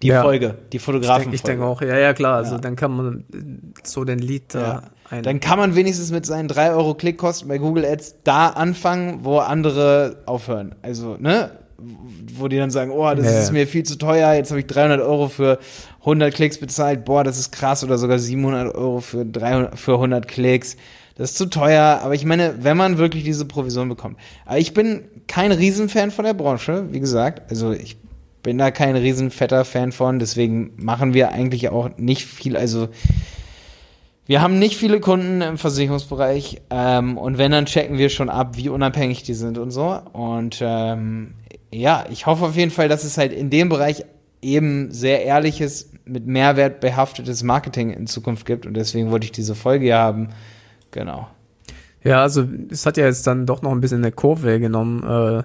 Die 0.03 0.09
Ja. 0.09 0.23
Folge, 0.23 0.57
die 0.73 0.77
Ich 0.79 0.83
Fotografen. 0.83 1.23
denke 1.23 1.37
ich 1.37 1.43
denk 1.43 1.61
auch, 1.63 1.81
ja, 1.81 1.97
ja, 1.97 2.13
klar. 2.13 2.37
Also 2.37 2.57
Ja. 2.57 2.61
dann 2.61 2.77
kann 2.77 2.91
man 2.91 3.25
so 3.85 4.05
den 4.05 4.19
Ja. 4.21 4.41
da 4.49 4.83
ein. 5.09 5.23
Dann 5.23 5.41
kann 5.41 5.59
man 5.59 5.75
wenigstens 5.75 6.11
mit 6.11 6.27
seinen 6.27 6.49
3 6.49 6.73
Euro 6.73 6.95
Klickkosten 6.95 7.49
bei 7.49 7.59
Google 7.59 7.85
Ads 7.85 8.17
da 8.25 8.49
anfangen, 8.49 9.21
wo 9.23 9.39
andere 9.39 10.19
aufhören. 10.27 10.75
Also, 10.83 11.17
ne? 11.19 11.53
Wo 12.37 12.49
die 12.49 12.57
dann 12.57 12.71
sagen, 12.71 12.91
oh, 12.91 13.13
das 13.15 13.27
Ja. 13.27 13.41
ist 13.41 13.53
mir 13.53 13.67
viel 13.67 13.83
zu 13.85 13.97
teuer, 13.99 14.33
jetzt 14.35 14.51
habe 14.51 14.61
ich 14.61 14.67
300 14.67 15.01
Euro 15.01 15.29
für 15.29 15.59
100 16.01 16.33
Klicks 16.35 16.59
bezahlt, 16.59 17.05
boah, 17.05 17.25
das 17.25 17.39
ist 17.39 17.53
krass, 17.53 17.83
oder 17.85 17.99
sogar 17.99 18.19
700 18.19 18.75
Euro 18.75 19.01
für, 19.01 19.25
300, 19.25 19.79
für 19.79 19.95
100 19.95 20.27
Klicks. 20.29 20.77
Das 21.17 21.33
ist 21.33 21.39
zu 21.39 21.47
teuer, 21.47 22.01
aber 22.03 22.15
ich 22.15 22.25
meine, 22.25 22.55
wenn 22.65 22.77
man 22.77 22.97
wirklich 22.99 23.23
diese 23.25 23.45
Provision 23.45 23.89
bekommt. 23.89 24.17
Aber 24.47 24.59
ich 24.59 24.73
bin 24.73 25.03
kein 25.29 25.53
Riesenfan 25.53 26.11
von 26.11 26.25
der 26.25 26.35
Branche, 26.35 26.87
wie 26.91 27.01
gesagt. 27.01 27.51
Also 27.51 27.73
ich 27.73 27.99
bin 28.43 28.59
da 28.59 28.71
kein 28.71 28.97
riesenfetter 28.97 29.65
Fan 29.65 29.93
von, 29.93 30.19
deswegen 30.19 30.73
machen 30.77 31.15
wir 31.15 31.31
eigentlich 31.31 31.69
auch 31.69 31.91
nicht 31.99 32.25
viel, 32.25 32.57
also 32.57 32.89
wir 34.27 34.41
haben 34.41 34.59
nicht 34.59 34.77
viele 34.77 35.01
Kunden 35.01 35.43
im 35.43 35.59
Versicherungsbereich 35.59 36.63
ähm, 36.71 37.19
und 37.19 37.39
wenn, 37.39 37.51
dann 37.53 37.67
checken 37.67 37.99
wir 37.99 38.09
schon 38.09 38.29
ab, 38.31 38.57
wie 38.57 38.69
unabhängig 38.69 39.25
die 39.25 39.35
sind 39.35 39.59
und 39.59 39.73
so. 39.73 39.99
Und 40.13 40.61
ähm, 40.65 41.35
ja, 41.73 42.05
ich 42.11 42.27
hoffe 42.27 42.45
auf 42.45 42.57
jeden 42.57 42.71
Fall, 42.71 42.89
dass 42.89 43.05
es 43.05 43.19
halt 43.19 43.33
in 43.33 43.51
dem 43.51 43.69
Bereich 43.69 44.05
eben 44.43 44.91
sehr 44.91 45.25
ehrliches, 45.25 45.91
mit 46.05 46.27
Mehrwert 46.27 46.81
behaftetes 46.81 47.43
Marketing 47.43 47.91
in 47.91 48.07
Zukunft 48.07 48.45
gibt 48.45 48.67
und 48.67 48.75
deswegen 48.75 49.11
wollte 49.11 49.25
ich 49.25 49.33
diese 49.33 49.55
Folge 49.55 49.87
hier 49.87 49.99
haben. 49.99 50.31
Genau. 50.91 51.29
Ja, 52.03 52.23
also 52.23 52.47
es 52.69 52.85
hat 52.85 52.97
ja 52.97 53.05
jetzt 53.05 53.27
dann 53.27 53.47
doch 53.47 53.63
noch 53.63 53.71
ein 53.71 53.81
bisschen 53.81 53.99
eine 54.03 54.11
Kurve 54.11 54.59
genommen, 54.59 55.03
äh, 55.05 55.43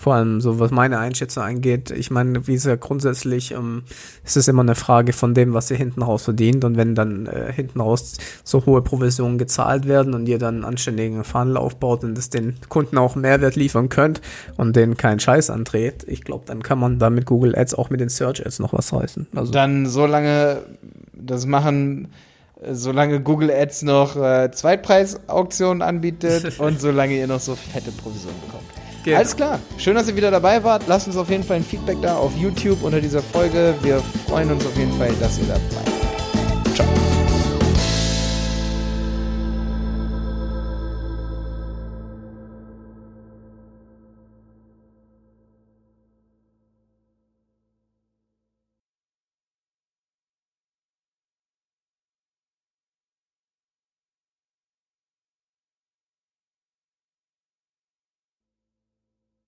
vor 0.00 0.14
allem 0.14 0.40
so 0.40 0.58
was 0.58 0.70
meine 0.70 0.98
Einschätzung 0.98 1.42
angeht. 1.42 1.90
Ich 1.90 2.10
meine, 2.10 2.46
wie 2.46 2.54
gesagt, 2.54 2.80
grundsätzlich 2.80 3.52
ähm, 3.52 3.82
ist 4.24 4.38
es 4.38 4.48
immer 4.48 4.62
eine 4.62 4.74
Frage 4.74 5.12
von 5.12 5.34
dem, 5.34 5.52
was 5.52 5.70
ihr 5.70 5.76
hinten 5.76 6.00
raus 6.00 6.24
verdient 6.24 6.64
und 6.64 6.78
wenn 6.78 6.94
dann 6.94 7.26
äh, 7.26 7.52
hinten 7.52 7.82
raus 7.82 8.16
so 8.42 8.64
hohe 8.64 8.80
Provisionen 8.80 9.36
gezahlt 9.36 9.86
werden 9.86 10.14
und 10.14 10.26
ihr 10.26 10.38
dann 10.38 10.54
einen 10.54 10.64
anständigen 10.64 11.22
Funnel 11.22 11.58
aufbaut 11.58 12.02
und 12.02 12.16
es 12.16 12.30
den 12.30 12.56
Kunden 12.70 12.96
auch 12.96 13.14
Mehrwert 13.14 13.56
liefern 13.56 13.90
könnt 13.90 14.22
und 14.56 14.74
denen 14.74 14.96
keinen 14.96 15.20
Scheiß 15.20 15.50
andreht, 15.50 16.06
ich 16.06 16.24
glaube, 16.24 16.44
dann 16.46 16.62
kann 16.62 16.78
man 16.78 16.98
da 16.98 17.10
mit 17.10 17.26
Google 17.26 17.54
Ads 17.54 17.74
auch 17.74 17.90
mit 17.90 18.00
den 18.00 18.08
Search 18.08 18.44
Ads 18.46 18.58
noch 18.58 18.72
was 18.72 18.94
reißen. 18.94 19.26
Also 19.34 19.52
Dann 19.52 19.84
so 19.84 20.06
lange 20.06 20.62
das 21.12 21.44
machen, 21.44 22.08
solange 22.72 23.20
Google 23.20 23.50
Ads 23.50 23.82
noch 23.82 24.16
äh, 24.16 24.50
Zweitpreisauktionen 24.50 25.82
anbietet 25.82 26.58
und 26.58 26.80
solange 26.80 27.18
ihr 27.18 27.26
noch 27.26 27.40
so 27.40 27.54
fette 27.54 27.90
Provisionen 27.92 28.40
bekommt. 28.40 28.64
Genau. 29.04 29.16
Alles 29.16 29.34
klar. 29.34 29.58
Schön, 29.78 29.94
dass 29.94 30.08
ihr 30.08 30.16
wieder 30.16 30.30
dabei 30.30 30.62
wart. 30.62 30.84
Lasst 30.86 31.06
uns 31.06 31.16
auf 31.16 31.30
jeden 31.30 31.44
Fall 31.44 31.56
ein 31.56 31.64
Feedback 31.64 31.98
da 32.02 32.16
auf 32.16 32.36
YouTube 32.36 32.82
unter 32.82 33.00
dieser 33.00 33.22
Folge. 33.22 33.74
Wir 33.82 34.02
freuen 34.28 34.50
uns 34.50 34.66
auf 34.66 34.76
jeden 34.76 34.92
Fall, 34.98 35.10
dass 35.20 35.38
ihr 35.38 35.46
dabei 35.46 35.60
seid. 35.70 35.99